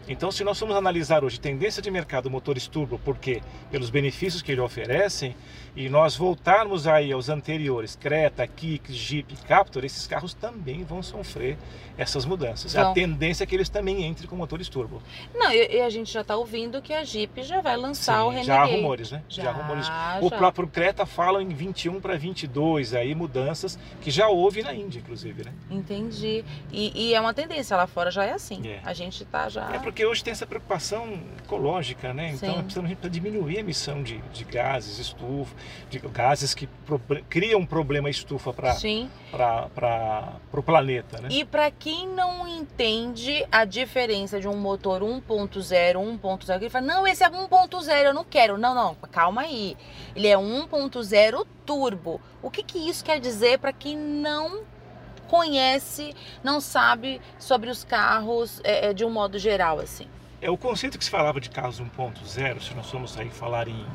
Então, 0.07 0.31
se 0.31 0.43
nós 0.43 0.57
formos 0.57 0.75
analisar 0.75 1.23
hoje 1.23 1.39
tendência 1.39 1.81
de 1.81 1.89
mercado 1.91 2.29
motores 2.29 2.67
turbo, 2.67 2.99
porque 3.03 3.41
pelos 3.69 3.89
benefícios 3.89 4.41
que 4.41 4.51
ele 4.51 4.61
oferecem, 4.61 5.35
e 5.75 5.87
nós 5.87 6.15
voltarmos 6.15 6.85
aí 6.85 7.11
aos 7.11 7.29
anteriores, 7.29 7.95
Creta, 7.95 8.45
Kicks, 8.45 8.93
Jeep, 8.93 9.35
Captur, 9.47 9.85
esses 9.85 10.05
carros 10.05 10.33
também 10.33 10.83
vão 10.83 11.01
sofrer 11.01 11.57
essas 11.97 12.25
mudanças. 12.25 12.75
A 12.75 12.91
tendência 12.93 13.43
é 13.43 13.47
que 13.47 13.55
eles 13.55 13.69
também 13.69 14.05
entrem 14.05 14.27
com 14.27 14.35
motores 14.35 14.67
turbo. 14.67 15.01
Não, 15.33 15.51
e, 15.51 15.75
e 15.75 15.81
a 15.81 15.89
gente 15.89 16.11
já 16.11 16.23
tá 16.23 16.35
ouvindo 16.35 16.81
que 16.81 16.93
a 16.93 17.03
Jeep 17.03 17.43
já 17.43 17.61
vai 17.61 17.77
lançar 17.77 18.25
o 18.25 18.31
Sim, 18.31 18.37
Renegade. 18.37 18.47
já 18.47 18.61
há 18.61 18.75
rumores, 18.75 19.11
né? 19.11 19.23
Já, 19.29 19.49
há 19.49 19.53
rumores. 19.53 19.85
já. 19.85 20.19
O 20.21 20.29
próprio 20.29 20.67
Creta 20.67 21.05
fala 21.05 21.41
em 21.41 21.49
21 21.49 22.01
para 22.01 22.17
22, 22.17 22.93
aí 22.93 23.13
mudanças 23.13 23.77
que 24.01 24.09
já 24.09 24.27
houve 24.27 24.63
na 24.63 24.73
Índia, 24.73 24.99
inclusive, 24.99 25.45
né? 25.45 25.53
Entendi. 25.69 26.43
E, 26.71 27.09
e 27.09 27.13
é 27.13 27.21
uma 27.21 27.33
tendência, 27.33 27.77
lá 27.77 27.87
fora 27.87 28.09
já 28.11 28.25
é 28.25 28.33
assim. 28.33 28.61
É. 28.67 28.79
A 28.83 28.93
gente 28.93 29.23
tá 29.25 29.47
já... 29.47 29.69
É 29.71 29.79
porque 29.91 30.05
hoje 30.05 30.23
tem 30.23 30.31
essa 30.31 30.47
preocupação 30.47 31.19
ecológica, 31.43 32.13
né? 32.13 32.31
Então 32.33 32.55
Sim. 32.55 32.61
precisamos 32.61 32.93
para 32.93 33.09
diminuir 33.09 33.57
a 33.57 33.59
emissão 33.59 34.01
de, 34.01 34.19
de 34.33 34.45
gases, 34.45 34.97
estufa, 34.99 35.53
de 35.89 35.99
gases 35.99 36.53
que 36.53 36.65
proble- 36.65 37.25
criam 37.29 37.59
um 37.59 37.65
problema 37.65 38.09
estufa 38.09 38.53
para 38.53 40.39
o 40.53 40.63
planeta, 40.63 41.19
né? 41.19 41.27
E 41.29 41.43
para 41.43 41.69
quem 41.69 42.07
não 42.07 42.47
entende 42.47 43.45
a 43.51 43.65
diferença 43.65 44.39
de 44.39 44.47
um 44.47 44.55
motor 44.55 45.01
1.0, 45.01 45.21
1.0, 45.97 46.45
que 46.57 46.63
ele 46.63 46.69
fala, 46.69 46.87
não, 46.87 47.05
esse 47.05 47.21
é 47.21 47.29
1.0, 47.29 48.03
eu 48.05 48.13
não 48.13 48.23
quero. 48.23 48.57
Não, 48.57 48.73
não, 48.73 48.95
calma 49.11 49.41
aí. 49.41 49.75
Ele 50.15 50.27
é 50.29 50.37
1.0 50.37 51.45
turbo. 51.65 52.21
O 52.41 52.49
que, 52.49 52.63
que 52.63 52.77
isso 52.89 53.03
quer 53.03 53.19
dizer 53.19 53.59
para 53.59 53.73
quem 53.73 53.97
não 53.97 54.61
conhece, 55.31 56.13
não 56.43 56.59
sabe 56.59 57.21
sobre 57.39 57.69
os 57.69 57.85
carros 57.85 58.59
é, 58.65 58.87
é, 58.87 58.93
de 58.93 59.05
um 59.05 59.09
modo 59.09 59.39
geral, 59.39 59.79
assim? 59.79 60.05
É 60.41 60.51
o 60.51 60.57
conceito 60.57 60.97
que 60.97 61.05
se 61.05 61.09
falava 61.09 61.39
de 61.39 61.49
carros 61.49 61.79
1.0, 61.79 62.61
se 62.61 62.73
nós 62.75 62.89
formos 62.89 63.17
aí 63.17 63.29
falar 63.29 63.69
em 63.69 63.85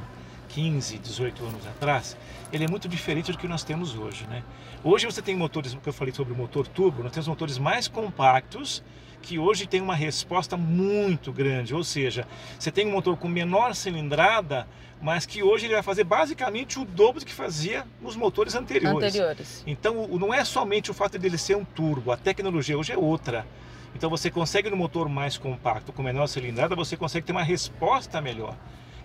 15, 0.48 0.96
18 0.96 1.44
anos 1.44 1.66
atrás, 1.66 2.16
ele 2.50 2.64
é 2.64 2.68
muito 2.68 2.88
diferente 2.88 3.32
do 3.32 3.36
que 3.36 3.46
nós 3.46 3.62
temos 3.62 3.94
hoje, 3.94 4.26
né? 4.28 4.42
Hoje 4.82 5.04
você 5.04 5.20
tem 5.20 5.36
motores, 5.36 5.74
que 5.74 5.86
eu 5.86 5.92
falei 5.92 6.14
sobre 6.14 6.32
o 6.32 6.36
motor 6.36 6.66
turbo, 6.66 7.02
nós 7.02 7.12
temos 7.12 7.28
motores 7.28 7.58
mais 7.58 7.86
compactos 7.86 8.82
que 9.26 9.40
hoje 9.40 9.66
tem 9.66 9.80
uma 9.80 9.94
resposta 9.96 10.56
muito 10.56 11.32
grande, 11.32 11.74
ou 11.74 11.82
seja, 11.82 12.24
você 12.56 12.70
tem 12.70 12.86
um 12.86 12.92
motor 12.92 13.16
com 13.16 13.26
menor 13.26 13.74
cilindrada, 13.74 14.68
mas 15.02 15.26
que 15.26 15.42
hoje 15.42 15.66
ele 15.66 15.74
vai 15.74 15.82
fazer 15.82 16.04
basicamente 16.04 16.78
o 16.78 16.84
dobro 16.84 17.18
do 17.18 17.26
que 17.26 17.34
fazia 17.34 17.84
nos 18.00 18.14
motores 18.14 18.54
anteriores. 18.54 18.96
Anteriores. 18.96 19.64
Então, 19.66 20.06
não 20.06 20.32
é 20.32 20.44
somente 20.44 20.92
o 20.92 20.94
fato 20.94 21.18
dele 21.18 21.36
ser 21.36 21.56
um 21.56 21.64
turbo, 21.64 22.12
a 22.12 22.16
tecnologia 22.16 22.78
hoje 22.78 22.92
é 22.92 22.96
outra. 22.96 23.44
Então, 23.96 24.08
você 24.08 24.30
consegue 24.30 24.70
no 24.70 24.76
motor 24.76 25.08
mais 25.08 25.36
compacto, 25.36 25.92
com 25.92 26.04
menor 26.04 26.28
cilindrada, 26.28 26.76
você 26.76 26.96
consegue 26.96 27.26
ter 27.26 27.32
uma 27.32 27.42
resposta 27.42 28.20
melhor, 28.20 28.54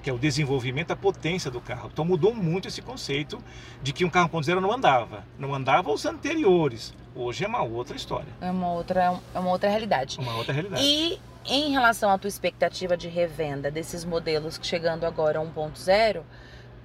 que 0.01 0.09
é 0.09 0.13
o 0.13 0.17
desenvolvimento 0.17 0.89
da 0.89 0.95
potência 0.95 1.51
do 1.51 1.61
carro. 1.61 1.89
Então, 1.91 2.03
mudou 2.03 2.33
muito 2.33 2.67
esse 2.67 2.81
conceito 2.81 3.37
de 3.81 3.93
que 3.93 4.03
um 4.03 4.09
carro 4.09 4.29
1.0 4.29 4.59
não 4.59 4.71
andava. 4.71 5.23
Não 5.37 5.53
andava 5.53 5.91
os 5.91 6.05
anteriores. 6.05 6.93
Hoje 7.15 7.43
é 7.43 7.47
uma 7.47 7.61
outra 7.61 7.95
história, 7.95 8.29
É 8.39 8.49
uma 8.49 8.71
outra, 8.71 9.19
é 9.33 9.39
uma 9.39 9.49
outra 9.49 9.69
realidade. 9.69 10.17
uma 10.17 10.35
outra 10.35 10.53
realidade. 10.53 10.81
E 10.81 11.19
em 11.45 11.71
relação 11.71 12.09
à 12.09 12.17
tua 12.17 12.29
expectativa 12.29 12.95
de 12.95 13.07
revenda 13.09 13.69
desses 13.69 14.05
modelos 14.05 14.59
chegando 14.61 15.05
agora 15.05 15.39
a 15.39 15.43
1.0 15.43 16.21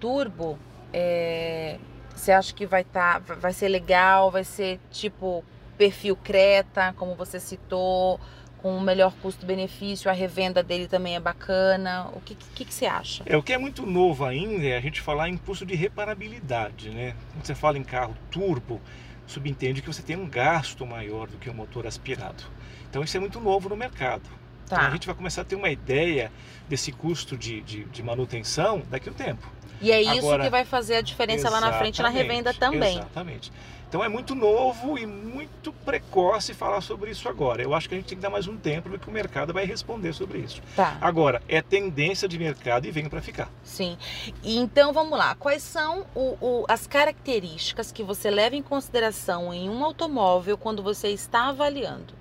turbo, 0.00 0.58
é, 0.92 1.78
você 2.14 2.32
acha 2.32 2.52
que 2.52 2.66
vai 2.66 2.82
tá, 2.82 3.18
vai 3.18 3.52
ser 3.52 3.68
legal, 3.68 4.30
vai 4.30 4.44
ser 4.44 4.80
tipo 4.90 5.44
perfil 5.76 6.16
Creta, 6.16 6.94
como 6.96 7.14
você 7.14 7.38
citou, 7.38 8.18
com 8.62 8.76
o 8.76 8.80
melhor 8.80 9.12
custo-benefício, 9.22 10.10
a 10.10 10.14
revenda 10.14 10.62
dele 10.62 10.88
também 10.88 11.14
é 11.16 11.20
bacana. 11.20 12.08
O 12.14 12.20
que, 12.20 12.34
que, 12.34 12.64
que 12.64 12.74
você 12.74 12.86
acha? 12.86 13.22
É, 13.26 13.36
o 13.36 13.42
que 13.42 13.52
é 13.52 13.58
muito 13.58 13.86
novo 13.86 14.24
ainda 14.24 14.64
é 14.66 14.76
a 14.76 14.80
gente 14.80 15.00
falar 15.00 15.28
em 15.28 15.36
custo 15.36 15.64
de 15.64 15.74
reparabilidade, 15.74 16.90
né? 16.90 17.14
Quando 17.32 17.44
você 17.46 17.54
fala 17.54 17.78
em 17.78 17.84
carro 17.84 18.16
turbo, 18.30 18.80
subentende 19.26 19.82
que 19.82 19.86
você 19.86 20.02
tem 20.02 20.16
um 20.16 20.28
gasto 20.28 20.84
maior 20.86 21.28
do 21.28 21.36
que 21.36 21.50
um 21.50 21.54
motor 21.54 21.86
aspirado. 21.86 22.44
Então 22.88 23.02
isso 23.02 23.16
é 23.16 23.20
muito 23.20 23.40
novo 23.40 23.68
no 23.68 23.76
mercado. 23.76 24.28
Então 24.64 24.78
a 24.78 24.82
Tá. 24.82 24.90
gente 24.90 25.06
vai 25.06 25.14
começar 25.14 25.42
a 25.42 25.44
ter 25.44 25.54
uma 25.54 25.70
ideia 25.70 26.32
desse 26.68 26.90
custo 26.90 27.36
de, 27.36 27.60
de, 27.60 27.84
de 27.84 28.02
manutenção 28.02 28.82
daqui 28.90 29.08
a 29.08 29.12
um 29.12 29.14
tempo. 29.14 29.46
E 29.80 29.92
é 29.92 30.00
isso 30.00 30.18
Agora, 30.18 30.44
que 30.44 30.50
vai 30.50 30.64
fazer 30.64 30.96
a 30.96 31.00
diferença 31.00 31.50
lá 31.50 31.60
na 31.60 31.72
frente 31.74 32.00
na 32.02 32.08
revenda 32.08 32.52
também. 32.54 32.96
Exatamente. 32.96 33.52
Então 33.88 34.02
é 34.02 34.08
muito 34.08 34.34
novo 34.34 34.98
e 34.98 35.06
muito 35.06 35.72
precoce 35.72 36.52
falar 36.52 36.80
sobre 36.80 37.10
isso 37.10 37.28
agora. 37.28 37.62
Eu 37.62 37.72
acho 37.72 37.88
que 37.88 37.94
a 37.94 37.98
gente 37.98 38.08
tem 38.08 38.18
que 38.18 38.22
dar 38.22 38.30
mais 38.30 38.48
um 38.48 38.56
tempo 38.56 38.90
porque 38.90 39.08
o 39.08 39.12
mercado 39.12 39.52
vai 39.52 39.64
responder 39.64 40.12
sobre 40.12 40.38
isso. 40.38 40.60
Tá. 40.74 40.98
Agora, 41.00 41.40
é 41.48 41.62
tendência 41.62 42.28
de 42.28 42.36
mercado 42.36 42.86
e 42.86 42.90
vem 42.90 43.08
para 43.08 43.22
ficar. 43.22 43.48
Sim. 43.62 43.96
Então 44.42 44.92
vamos 44.92 45.16
lá. 45.16 45.36
Quais 45.36 45.62
são 45.62 46.04
o, 46.14 46.36
o, 46.40 46.64
as 46.68 46.86
características 46.86 47.92
que 47.92 48.02
você 48.02 48.28
leva 48.28 48.56
em 48.56 48.62
consideração 48.62 49.54
em 49.54 49.70
um 49.70 49.84
automóvel 49.84 50.58
quando 50.58 50.82
você 50.82 51.08
está 51.08 51.48
avaliando? 51.48 52.12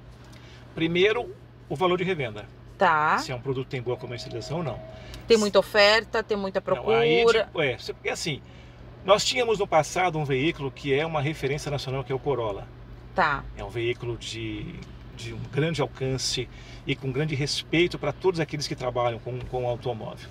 Primeiro, 0.76 1.34
o 1.68 1.76
valor 1.76 1.98
de 1.98 2.04
revenda. 2.04 2.46
Tá. 2.78 3.18
Se 3.20 3.32
é 3.32 3.36
um 3.36 3.40
produto 3.40 3.66
que 3.66 3.72
tem 3.72 3.82
boa 3.82 3.98
comercialização 3.98 4.58
ou 4.58 4.64
não. 4.64 4.80
Tem 5.28 5.38
muita 5.38 5.60
oferta, 5.60 6.22
tem 6.22 6.38
muita 6.38 6.62
procura. 6.62 6.98
Não, 6.98 7.02
aí, 7.02 7.26
tipo, 7.26 7.62
é, 7.62 7.78
porque 7.78 8.10
assim, 8.10 8.42
nós 9.06 9.24
tínhamos 9.24 9.60
no 9.60 9.68
passado 9.68 10.18
um 10.18 10.26
veículo 10.26 10.72
que 10.72 10.94
é 10.94 11.06
uma 11.06 11.22
referência 11.22 11.72
nacional, 11.72 12.04
que 12.04 12.12
é 12.12 12.16
o 12.16 12.20
Corolla. 12.20 12.68
Tá. 13.14 13.44
É 13.56 13.64
um 13.64 13.70
veículo 13.70 14.18
de, 14.18 14.76
de 15.16 15.34
um 15.34 15.40
grande 15.52 15.82
alcance 15.82 16.50
e 16.86 16.96
com 16.96 17.12
grande 17.12 17.34
respeito 17.34 17.98
para 17.98 18.12
todos 18.12 18.40
aqueles 18.40 18.68
que 18.68 18.76
trabalham 18.76 19.20
com, 19.20 19.40
com 19.40 19.64
o 19.64 19.68
automóvel. 19.68 20.30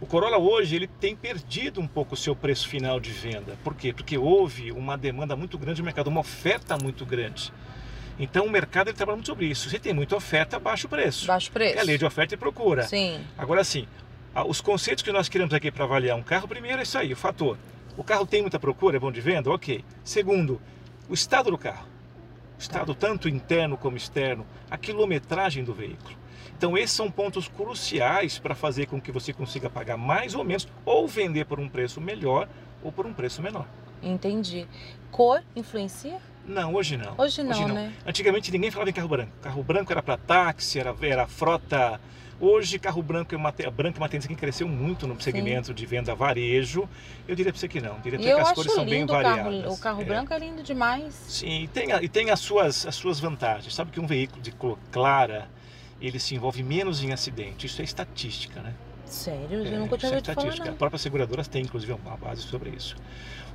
O 0.00 0.06
Corolla 0.06 0.38
hoje 0.38 0.76
ele 0.76 0.86
tem 0.86 1.16
perdido 1.16 1.80
um 1.80 1.86
pouco 1.86 2.14
o 2.14 2.16
seu 2.16 2.36
preço 2.36 2.68
final 2.68 3.00
de 3.00 3.10
venda. 3.10 3.56
Por 3.64 3.74
quê? 3.74 3.92
Porque 3.92 4.16
houve 4.16 4.70
uma 4.70 4.96
demanda 4.96 5.34
muito 5.34 5.58
grande 5.58 5.80
no 5.80 5.86
mercado, 5.86 6.06
uma 6.06 6.20
oferta 6.20 6.76
muito 6.76 7.04
grande. 7.04 7.52
Então 8.18 8.46
o 8.46 8.50
mercado 8.50 8.88
ele 8.88 8.96
trabalha 8.96 9.16
muito 9.16 9.26
sobre 9.26 9.46
isso. 9.46 9.70
Se 9.70 9.78
tem 9.78 9.92
muita 9.94 10.16
oferta, 10.16 10.58
baixa 10.58 10.86
o 10.86 10.90
preço. 10.90 11.26
Baixo 11.26 11.50
preço. 11.52 11.76
É 11.78 11.80
a 11.80 11.84
lei 11.84 11.96
de 11.96 12.04
oferta 12.04 12.34
e 12.34 12.36
procura. 12.36 12.82
Sim. 12.82 13.20
Agora 13.36 13.62
sim, 13.62 13.86
os 14.46 14.60
conceitos 14.60 15.02
que 15.02 15.12
nós 15.12 15.28
queremos 15.28 15.54
aqui 15.54 15.70
para 15.70 15.84
avaliar 15.84 16.16
um 16.16 16.22
carro, 16.22 16.48
primeiro 16.48 16.78
é 16.78 16.82
isso 16.82 16.98
aí, 16.98 17.12
o 17.12 17.16
fator. 17.16 17.56
O 17.96 18.04
carro 18.04 18.26
tem 18.26 18.42
muita 18.42 18.58
procura, 18.58 18.96
é 18.96 19.00
bom 19.00 19.10
de 19.12 19.20
venda? 19.20 19.50
Ok. 19.50 19.84
Segundo, 20.04 20.60
o 21.08 21.14
estado 21.14 21.50
do 21.50 21.58
carro. 21.58 21.86
O 22.56 22.60
estado 22.60 22.92
Tá. 22.94 23.06
tanto 23.08 23.28
interno 23.28 23.76
como 23.76 23.96
externo, 23.96 24.44
a 24.70 24.76
quilometragem 24.76 25.62
do 25.62 25.72
veículo. 25.72 26.16
Então 26.56 26.76
esses 26.76 26.96
são 26.96 27.08
pontos 27.08 27.46
cruciais 27.46 28.40
para 28.40 28.52
fazer 28.54 28.86
com 28.86 29.00
que 29.00 29.12
você 29.12 29.32
consiga 29.32 29.70
pagar 29.70 29.96
mais 29.96 30.34
ou 30.34 30.42
menos, 30.42 30.66
ou 30.84 31.06
vender 31.06 31.44
por 31.46 31.60
um 31.60 31.68
preço 31.68 32.00
melhor 32.00 32.48
ou 32.82 32.90
por 32.90 33.06
um 33.06 33.12
preço 33.12 33.40
menor. 33.40 33.66
Entendi. 34.02 34.66
Cor 35.10 35.40
influencia? 35.54 36.18
Não, 36.48 36.74
hoje 36.74 36.96
não. 36.96 37.14
Hoje 37.18 37.42
não, 37.42 37.68
né? 37.68 37.92
Antigamente 38.06 38.50
ninguém 38.50 38.70
falava 38.70 38.88
em 38.90 38.92
carro 38.92 39.08
branco. 39.08 39.32
Carro 39.42 39.62
branco 39.62 39.92
era 39.92 40.02
para 40.02 40.16
táxi, 40.16 40.80
era, 40.80 40.94
era 41.02 41.26
frota. 41.26 42.00
Hoje, 42.40 42.78
carro 42.78 43.02
branco 43.02 43.34
é 43.34 43.36
uma, 43.38 43.50
branco 43.50 43.98
é 43.98 44.00
uma 44.00 44.08
tendência 44.08 44.28
que 44.28 44.36
cresceu 44.36 44.68
muito 44.68 45.08
no 45.08 45.20
segmento 45.20 45.74
de 45.74 45.84
venda 45.84 46.14
varejo. 46.14 46.88
Eu 47.26 47.34
diria 47.34 47.52
para 47.52 47.58
você 47.60 47.66
que 47.66 47.80
não. 47.80 47.96
Eu 47.96 48.00
diria 48.00 48.20
E 48.20 48.28
eu 48.30 48.36
que 48.36 48.42
as 48.42 48.52
cores 48.52 48.72
são 48.72 48.86
bem 48.86 49.02
o 49.04 49.08
carro. 49.08 49.22
variadas. 49.22 49.76
O 49.78 49.80
carro 49.82 50.02
É. 50.02 50.04
branco 50.04 50.32
é 50.32 50.38
lindo 50.38 50.62
demais. 50.62 51.12
Sim, 51.28 51.64
e 51.64 51.68
tem, 51.68 51.88
e 52.00 52.08
tem 52.08 52.30
as, 52.30 52.38
suas, 52.38 52.86
as 52.86 52.94
suas 52.94 53.18
vantagens. 53.18 53.74
Sabe 53.74 53.90
que 53.90 53.98
um 54.00 54.06
veículo 54.06 54.40
de 54.40 54.52
cor 54.52 54.78
clara, 54.92 55.48
ele 56.00 56.20
se 56.20 56.34
envolve 56.36 56.62
menos 56.62 57.02
em 57.02 57.12
acidente. 57.12 57.66
Isso 57.66 57.80
é 57.82 57.84
estatística, 57.84 58.60
né? 58.60 58.72
Sério? 59.08 59.64
É, 59.66 59.74
Eu 59.74 59.80
nunca 59.80 59.96
tinha 59.98 60.08
isso 60.18 60.30
é 60.30 60.34
ouvido 60.34 60.34
falar, 60.34 60.56
não. 60.64 60.72
As 60.72 60.78
próprias 60.78 61.02
seguradoras 61.02 61.48
têm, 61.48 61.62
inclusive, 61.62 61.92
uma 61.92 62.16
base 62.16 62.42
sobre 62.42 62.70
isso. 62.70 62.96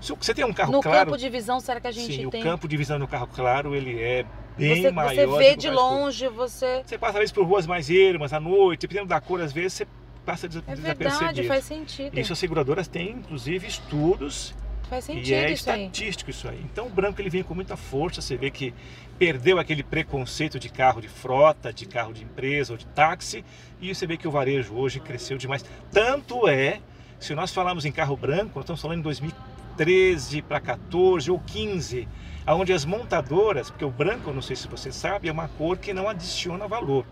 Se 0.02 0.14
você 0.14 0.34
tem 0.34 0.44
um 0.44 0.52
carro 0.54 0.72
No 0.72 0.82
claro, 0.82 1.06
campo 1.12 1.18
de 1.18 1.30
visão, 1.30 1.60
será 1.60 1.80
que 1.80 1.88
a 1.88 1.92
gente 1.92 2.14
sim, 2.14 2.30
tem? 2.30 2.42
o 2.42 2.44
campo 2.44 2.68
de 2.68 2.76
visão 2.76 3.00
do 3.00 3.08
carro 3.08 3.28
claro, 3.28 3.74
ele 3.74 4.02
é 4.02 4.26
bem 4.58 4.82
você, 4.82 4.92
maior. 4.92 5.16
você 5.16 5.38
vê 5.38 5.56
de 5.56 5.70
longe, 5.70 6.28
você. 6.28 6.82
Você 6.86 6.98
passa 6.98 7.14
às 7.14 7.20
vezes 7.20 7.32
por 7.32 7.46
ruas 7.46 7.66
mais 7.66 7.90
ermas 7.90 8.34
à 8.34 8.40
noite, 8.40 8.82
dependendo 8.82 9.08
da 9.08 9.22
cor, 9.22 9.40
às 9.40 9.54
vezes 9.54 9.74
você 9.74 9.88
passa 10.26 10.48
des- 10.50 10.62
É 10.68 10.76
desapercebido. 10.76 11.20
verdade, 11.20 11.48
faz 11.48 11.64
sentido. 11.64 12.20
Isso 12.20 12.34
as 12.34 12.40
seguradoras 12.40 12.88
têm, 12.88 13.12
inclusive, 13.12 13.66
estudos 13.66 14.54
Faz 14.90 15.06
sentido 15.06 15.26
e 15.28 15.34
é 15.34 15.52
isso 15.52 15.70
aí. 15.70 15.86
estatístico 15.86 16.30
isso 16.30 16.50
aí. 16.50 16.60
Então 16.72 16.88
o 16.88 16.90
branco 16.90 17.22
ele 17.22 17.30
vem 17.30 17.42
com 17.42 17.56
muita 17.56 17.78
força, 17.78 18.22
você 18.22 18.36
vê 18.36 18.52
que 18.52 18.74
perdeu 19.18 19.60
aquele 19.60 19.84
preconceito 19.84 20.60
de 20.60 20.70
carro 20.70 21.02
de 21.02 21.08
frota, 21.08 21.72
de 21.72 21.86
carro 21.86 22.14
de 22.14 22.24
empresa 22.24 22.74
ou 22.74 22.78
de 22.78 22.86
táxi, 22.88 23.44
e 23.80 23.94
você 23.94 24.08
vê 24.08 24.18
que 24.18 24.28
o 24.28 24.32
varejo 24.32 24.76
hoje 24.76 25.00
cresceu 25.00 25.38
demais. 25.38 25.64
Tanto 25.92 26.48
é, 26.48 26.80
se 27.20 27.34
nós 27.36 27.54
falarmos 27.54 27.86
em 27.86 27.92
carro 27.92 28.18
branco, 28.18 28.52
nós 28.56 28.64
estamos 28.64 28.82
falando 28.82 29.00
em 29.00 29.04
2013 29.04 30.42
para 30.42 30.60
14 30.60 31.32
ou 31.32 31.40
15, 31.40 32.08
onde 32.48 32.74
as 32.74 32.86
montadoras, 32.86 33.70
porque 33.70 33.86
o 33.86 33.92
branco, 33.92 34.32
não 34.32 34.42
sei 34.42 34.56
se 34.56 34.68
você 34.68 34.92
sabe, 34.92 35.30
é 35.30 35.32
uma 35.32 35.48
cor 35.48 35.78
que 35.78 35.94
não 35.94 36.10
adiciona 36.10 36.68
valor. 36.68 37.06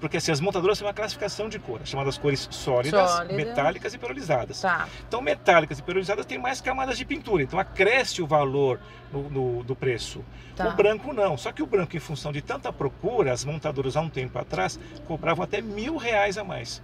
Porque 0.00 0.16
assim, 0.18 0.30
as 0.30 0.40
montadoras 0.40 0.78
têm 0.78 0.86
uma 0.86 0.94
classificação 0.94 1.48
de 1.48 1.58
cor, 1.58 1.80
chamadas 1.84 2.16
cores 2.16 2.46
sólidas, 2.52 3.10
Sólida. 3.10 3.34
metálicas 3.34 3.94
e 3.94 3.98
perolizadas. 3.98 4.60
Tá. 4.60 4.86
Então, 5.08 5.20
metálicas 5.20 5.78
e 5.78 5.82
perolizadas 5.82 6.24
têm 6.24 6.38
mais 6.38 6.60
camadas 6.60 6.96
de 6.96 7.04
pintura, 7.04 7.42
então 7.42 7.58
acresce 7.58 8.22
o 8.22 8.26
valor 8.26 8.78
no, 9.12 9.28
no- 9.28 9.64
do 9.64 9.74
preço. 9.74 10.24
Tá. 10.54 10.68
O 10.68 10.72
branco 10.76 11.12
não. 11.12 11.36
Só 11.36 11.50
que 11.50 11.62
o 11.62 11.66
branco, 11.66 11.96
em 11.96 12.00
função 12.00 12.30
de 12.30 12.40
tanta 12.40 12.72
procura, 12.72 13.32
as 13.32 13.44
montadoras 13.44 13.96
há 13.96 14.00
um 14.00 14.08
tempo 14.08 14.38
atrás 14.38 14.78
cobravam 15.06 15.42
até 15.44 15.60
mil 15.60 15.96
reais 15.96 16.38
a 16.38 16.44
mais. 16.44 16.80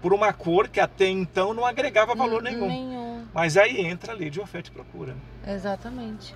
Por 0.00 0.12
uma 0.12 0.32
cor 0.32 0.68
que 0.68 0.80
até 0.80 1.08
então 1.08 1.52
não 1.54 1.64
agregava 1.66 2.14
valor 2.14 2.42
N- 2.42 2.50
nenhum. 2.50 2.66
Nenhum. 2.68 3.26
Mas 3.34 3.56
aí 3.56 3.80
entra 3.86 4.12
a 4.12 4.16
lei 4.16 4.30
de 4.30 4.40
oferta 4.40 4.68
e 4.68 4.72
procura. 4.72 5.16
Exatamente. 5.46 6.34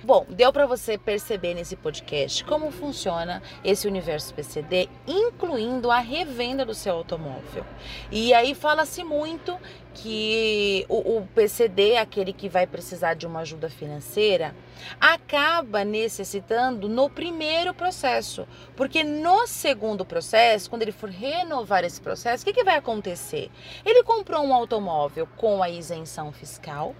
Bom, 0.00 0.24
deu 0.28 0.52
para 0.52 0.64
você 0.64 0.96
perceber 0.96 1.54
nesse 1.54 1.74
podcast 1.74 2.44
como 2.44 2.70
funciona 2.70 3.42
esse 3.64 3.88
universo 3.88 4.32
PCD, 4.32 4.88
incluindo 5.08 5.90
a 5.90 5.98
revenda 5.98 6.64
do 6.64 6.72
seu 6.72 6.94
automóvel. 6.94 7.64
E 8.08 8.32
aí 8.32 8.54
fala-se 8.54 9.02
muito 9.02 9.58
que 9.94 10.86
o, 10.88 11.18
o 11.18 11.28
PCD, 11.34 11.96
aquele 11.96 12.32
que 12.32 12.48
vai 12.48 12.64
precisar 12.64 13.14
de 13.14 13.26
uma 13.26 13.40
ajuda 13.40 13.68
financeira, 13.68 14.54
acaba 15.00 15.84
necessitando 15.84 16.88
no 16.88 17.10
primeiro 17.10 17.74
processo. 17.74 18.46
Porque 18.76 19.02
no 19.02 19.48
segundo 19.48 20.04
processo, 20.04 20.70
quando 20.70 20.82
ele 20.82 20.92
for 20.92 21.10
renovar 21.10 21.82
esse 21.82 22.00
processo, 22.00 22.44
o 22.44 22.46
que, 22.46 22.52
que 22.52 22.62
vai 22.62 22.76
acontecer? 22.76 23.50
Ele 23.84 24.04
comprou 24.04 24.44
um 24.44 24.54
automóvel 24.54 25.26
com 25.36 25.60
a 25.60 25.68
isenção 25.68 26.30
fiscal 26.30 26.94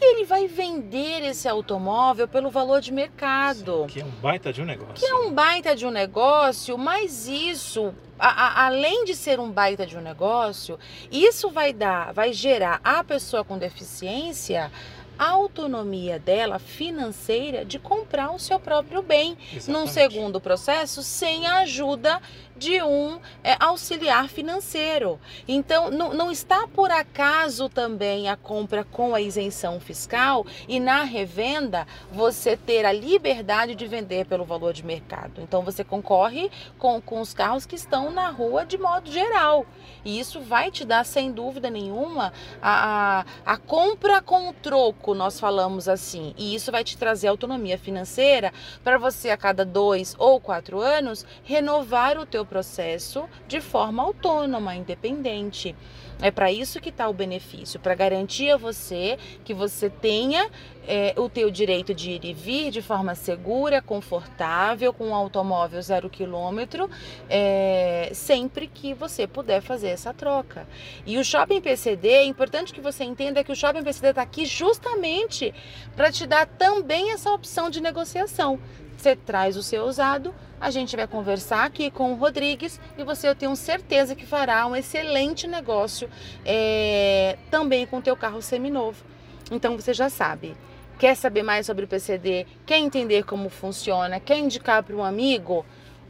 e 0.00 0.14
ele 0.16 0.24
vai 0.24 0.46
vender 0.46 1.22
esse 1.24 1.46
automóvel 1.48 2.26
pelo 2.26 2.50
valor 2.50 2.80
de 2.80 2.92
mercado. 2.92 3.84
Que 3.88 4.00
é 4.00 4.04
um 4.04 4.10
baita 4.10 4.52
de 4.52 4.62
um 4.62 4.64
negócio. 4.64 4.94
Que 4.94 5.06
é 5.06 5.14
um 5.14 5.32
baita 5.32 5.76
de 5.76 5.86
um 5.86 5.90
negócio, 5.90 6.78
mas 6.78 7.28
isso, 7.28 7.94
a- 8.18 8.28
a- 8.62 8.66
além 8.66 9.04
de 9.04 9.14
ser 9.14 9.38
um 9.38 9.50
baita 9.50 9.86
de 9.86 9.96
um 9.96 10.00
negócio, 10.00 10.78
isso 11.12 11.50
vai 11.50 11.72
dar, 11.72 12.12
vai 12.12 12.32
gerar 12.32 12.80
à 12.82 13.04
pessoa 13.04 13.44
com 13.44 13.58
deficiência 13.58 14.70
a 15.18 15.28
autonomia 15.32 16.18
dela 16.18 16.58
financeira 16.58 17.62
de 17.62 17.78
comprar 17.78 18.30
o 18.30 18.38
seu 18.38 18.58
próprio 18.58 19.02
bem 19.02 19.36
num 19.68 19.82
Exatamente. 19.84 19.92
segundo 19.92 20.40
processo 20.40 21.02
sem 21.02 21.46
a 21.46 21.58
ajuda 21.58 22.22
de 22.60 22.82
um 22.82 23.18
é, 23.42 23.56
auxiliar 23.58 24.28
financeiro. 24.28 25.18
Então, 25.48 25.90
não, 25.90 26.12
não 26.12 26.30
está 26.30 26.68
por 26.68 26.90
acaso 26.90 27.70
também 27.70 28.28
a 28.28 28.36
compra 28.36 28.84
com 28.84 29.14
a 29.14 29.20
isenção 29.20 29.80
fiscal 29.80 30.46
e 30.68 30.78
na 30.78 31.02
revenda 31.02 31.86
você 32.12 32.58
ter 32.58 32.84
a 32.84 32.92
liberdade 32.92 33.74
de 33.74 33.86
vender 33.86 34.26
pelo 34.26 34.44
valor 34.44 34.74
de 34.74 34.84
mercado. 34.84 35.40
Então, 35.40 35.62
você 35.62 35.82
concorre 35.82 36.50
com, 36.78 37.00
com 37.00 37.22
os 37.22 37.32
carros 37.32 37.64
que 37.64 37.76
estão 37.76 38.10
na 38.10 38.28
rua 38.28 38.66
de 38.66 38.76
modo 38.76 39.10
geral. 39.10 39.64
E 40.04 40.20
isso 40.20 40.40
vai 40.40 40.70
te 40.70 40.84
dar, 40.84 41.04
sem 41.06 41.32
dúvida 41.32 41.70
nenhuma, 41.70 42.30
a, 42.60 43.24
a, 43.46 43.52
a 43.54 43.56
compra 43.56 44.20
com 44.20 44.50
o 44.50 44.52
troco, 44.52 45.14
nós 45.14 45.40
falamos 45.40 45.88
assim. 45.88 46.34
E 46.36 46.54
isso 46.54 46.70
vai 46.70 46.84
te 46.84 46.98
trazer 46.98 47.28
autonomia 47.28 47.78
financeira 47.78 48.52
para 48.84 48.98
você, 48.98 49.30
a 49.30 49.36
cada 49.36 49.64
dois 49.64 50.14
ou 50.18 50.38
quatro 50.38 50.78
anos, 50.78 51.24
renovar 51.42 52.18
o 52.18 52.26
teu 52.26 52.44
processo 52.50 53.28
de 53.46 53.60
forma 53.60 54.02
autônoma, 54.02 54.74
independente. 54.74 55.74
É 56.22 56.30
para 56.30 56.52
isso 56.52 56.80
que 56.80 56.90
está 56.90 57.08
o 57.08 57.14
benefício, 57.14 57.80
para 57.80 57.94
garantir 57.94 58.50
a 58.50 58.56
você 58.56 59.18
que 59.42 59.54
você 59.54 59.88
tenha 59.88 60.50
é, 60.86 61.14
o 61.16 61.28
teu 61.28 61.50
direito 61.50 61.94
de 61.94 62.10
ir 62.10 62.24
e 62.24 62.34
vir 62.34 62.70
de 62.70 62.82
forma 62.82 63.14
segura, 63.14 63.80
confortável, 63.80 64.92
com 64.92 65.08
um 65.08 65.14
automóvel 65.14 65.80
zero 65.80 66.10
quilômetro, 66.10 66.90
é, 67.28 68.10
sempre 68.12 68.66
que 68.66 68.92
você 68.92 69.26
puder 69.26 69.62
fazer 69.62 69.88
essa 69.88 70.12
troca. 70.12 70.66
E 71.06 71.16
o 71.16 71.24
Shopping 71.24 71.60
PCD, 71.60 72.08
é 72.08 72.24
importante 72.24 72.74
que 72.74 72.80
você 72.80 73.02
entenda 73.04 73.42
que 73.42 73.52
o 73.52 73.56
Shopping 73.56 73.82
PCD 73.82 74.10
está 74.10 74.22
aqui 74.22 74.44
justamente 74.44 75.54
para 75.96 76.12
te 76.12 76.26
dar 76.26 76.46
também 76.46 77.12
essa 77.12 77.30
opção 77.30 77.70
de 77.70 77.80
negociação. 77.80 78.58
Você 79.00 79.16
traz 79.16 79.56
o 79.56 79.62
seu 79.62 79.84
usado, 79.86 80.34
a 80.60 80.70
gente 80.70 80.94
vai 80.94 81.06
conversar 81.06 81.64
aqui 81.64 81.90
com 81.90 82.12
o 82.12 82.16
Rodrigues 82.16 82.78
e 82.98 83.02
você 83.02 83.26
eu 83.26 83.34
tenho 83.34 83.56
certeza 83.56 84.14
que 84.14 84.26
fará 84.26 84.66
um 84.66 84.76
excelente 84.76 85.46
negócio 85.46 86.09
é, 86.44 87.36
também 87.50 87.86
com 87.86 87.98
o 87.98 88.02
teu 88.02 88.16
carro 88.16 88.40
seminovo. 88.42 89.04
Então 89.50 89.76
você 89.76 89.92
já 89.92 90.08
sabe. 90.08 90.56
Quer 90.98 91.14
saber 91.14 91.42
mais 91.42 91.66
sobre 91.66 91.84
o 91.84 91.88
PCD? 91.88 92.46
Quer 92.66 92.78
entender 92.78 93.24
como 93.24 93.48
funciona? 93.48 94.20
Quer 94.20 94.38
indicar 94.38 94.82
para 94.82 94.94
um 94.94 95.02
amigo? 95.02 95.64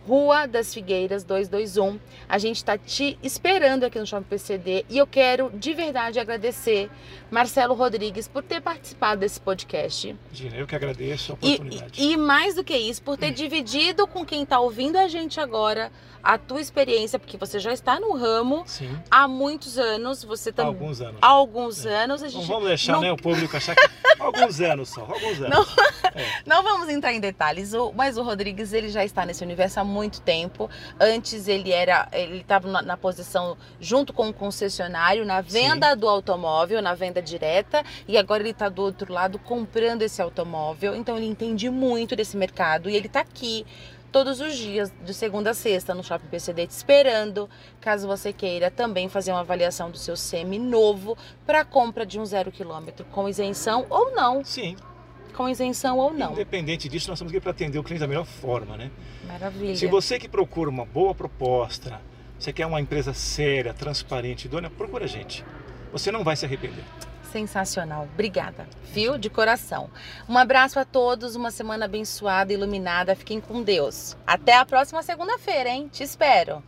Rua 0.07 0.47
das 0.47 0.73
Figueiras 0.73 1.23
221. 1.25 1.99
A 2.29 2.39
gente 2.39 2.57
está 2.57 2.77
te 2.79 3.19
esperando 3.23 3.85
aqui 3.85 3.99
no 3.99 4.07
Shopping 4.07 4.25
PCD 4.25 4.85
e 4.89 4.99
eu 4.99 5.07
quero 5.07 5.51
de 5.55 5.73
verdade 5.75 6.19
agradecer 6.19 6.91
Marcelo 7.31 7.75
Rodrigues 7.75 8.27
por 8.27 8.43
ter 8.43 8.61
participado 8.61 9.21
desse 9.21 9.41
podcast. 9.41 10.17
Eu 10.55 10.67
que 10.67 10.75
agradeço 10.75 11.33
a 11.33 11.35
oportunidade. 11.35 11.93
E, 12.03 12.13
e 12.13 12.17
mais 12.17 12.55
do 12.55 12.65
que 12.65 12.77
isso, 12.77 13.03
por 13.03 13.17
ter 13.17 13.31
dividido 13.33 14.07
com 14.07 14.25
quem 14.25 14.43
está 14.43 14.59
ouvindo 14.59 14.97
a 14.97 15.07
gente 15.07 15.39
agora 15.39 15.93
a 16.23 16.37
tua 16.37 16.61
experiência, 16.61 17.19
porque 17.19 17.39
você 17.39 17.59
já 17.59 17.73
está 17.73 17.99
no 17.99 18.13
ramo 18.15 18.63
Sim. 18.67 18.95
há 19.11 19.27
muitos 19.27 19.79
anos. 19.79 20.23
Você 20.25 20.51
Há 20.51 20.53
também. 20.53 20.73
alguns 20.75 21.01
anos. 21.01 21.19
Há 21.23 21.27
alguns 21.29 21.87
É. 21.87 22.03
anos. 22.05 22.23
A 22.23 22.25
Não 22.27 22.31
gente 22.33 22.47
vamos 22.47 22.69
deixar 22.69 22.93
não- 22.95 23.01
né, 23.01 23.13
o 23.13 23.17
público 23.21 23.57
achar 23.57 23.75
que. 23.75 23.89
alguns 24.19 24.61
anos 24.61 24.89
só, 24.91 25.01
alguns 25.03 25.41
anos. 25.41 25.51
Não. 25.51 25.67
É. 26.13 26.27
Não 26.45 26.65
vamos 26.65 26.89
entrar 26.89 27.13
em 27.13 27.21
detalhes, 27.21 27.71
mas 27.95 28.19
o 28.19 28.23
Rodrigues 28.25 28.73
ele 28.73 28.89
já 28.89 29.05
está 29.05 29.25
nesse 29.25 29.45
universo 29.45 29.79
há 29.79 29.85
muito 29.85 30.00
tempo. 30.09 30.71
Antes 30.99 31.49
ele 31.49 31.73
era, 31.73 32.09
ele 32.13 32.39
estava 32.39 32.69
na, 32.69 32.81
na 32.81 32.97
posição 32.97 33.57
junto 33.81 34.13
com 34.13 34.29
o 34.29 34.33
concessionário 34.33 35.27
na 35.27 35.41
venda 35.41 35.95
do 35.95 36.09
automóvel, 36.09 36.81
na 36.81 36.95
venda 36.95 37.21
direta, 37.21 37.85
e 38.07 38.17
agora 38.17 38.43
ele 38.43 38.51
está 38.51 38.69
do 38.69 38.83
outro 38.83 39.13
lado 39.13 39.39
comprando 39.39 40.03
esse 40.03 40.23
automóvel. 40.23 40.95
Então 40.95 41.17
ele 41.17 41.27
entende 41.27 41.69
muito 41.69 42.17
desse 42.17 42.37
mercado 42.37 42.89
e 42.89 42.97
ele 42.97 43.09
está 43.09 43.21
aqui 43.21 43.67
todos 44.11 44.41
os 44.41 44.57
dias, 44.57 44.93
de 45.05 45.15
segunda 45.15 45.51
a 45.51 45.55
sexta, 45.55 45.95
no 45.95 46.03
Shopping 46.03 46.27
PCD, 46.27 46.67
te 46.67 46.71
esperando, 46.71 47.49
caso 47.81 48.07
você 48.07 48.33
queira 48.33 48.71
também 48.71 49.09
fazer 49.09 49.33
uma 49.33 49.41
avaliação 49.41 49.91
do 49.91 49.99
seu 49.99 50.17
semi 50.17 50.59
novo 50.59 51.17
para 51.47 51.65
compra 51.65 52.05
de 52.05 52.19
um 52.19 52.25
zero 52.25 52.51
quilômetro, 52.51 53.05
com 53.07 53.29
isenção 53.29 53.87
ou 53.89 54.13
não 54.13 54.45
Sim, 54.45 54.77
com 55.31 55.49
isenção 55.49 55.99
ou 55.99 56.13
não. 56.13 56.33
independente 56.33 56.89
disso, 56.89 57.09
nós 57.09 57.19
estamos 57.19 57.33
aqui 57.33 57.41
para 57.41 57.51
atender 57.51 57.79
o 57.79 57.83
cliente 57.83 58.01
da 58.01 58.07
melhor 58.07 58.25
forma, 58.25 58.77
né? 58.77 58.91
Maravilha. 59.27 59.77
Se 59.77 59.87
você 59.87 60.19
que 60.19 60.29
procura 60.29 60.69
uma 60.69 60.85
boa 60.85 61.15
proposta, 61.15 62.01
você 62.39 62.53
quer 62.53 62.67
uma 62.67 62.81
empresa 62.81 63.13
séria, 63.13 63.75
transparente, 63.75 64.47
idônea, 64.47 64.71
procura 64.71 65.05
a 65.05 65.09
gente. 65.09 65.45
Você 65.93 66.11
não 66.11 66.25
vai 66.25 66.37
se 66.37 66.45
arrepender. 66.45 66.85
Sensacional. 67.31 68.09
Obrigada. 68.13 68.67
Viu? 68.93 69.17
De 69.17 69.31
coração. 69.31 69.89
Um 70.29 70.37
abraço 70.37 70.79
a 70.79 70.85
todos, 70.85 71.37
uma 71.37 71.51
semana 71.51 71.85
abençoada, 71.85 72.53
iluminada. 72.53 73.15
Fiquem 73.15 73.41
com 73.41 73.63
Deus. 73.63 74.17
Até 74.27 74.57
a 74.57 74.65
próxima 74.65 75.03
segunda-feira, 75.03 75.69
hein? 75.69 75.89
Te 75.93 76.03
espero. 76.03 76.63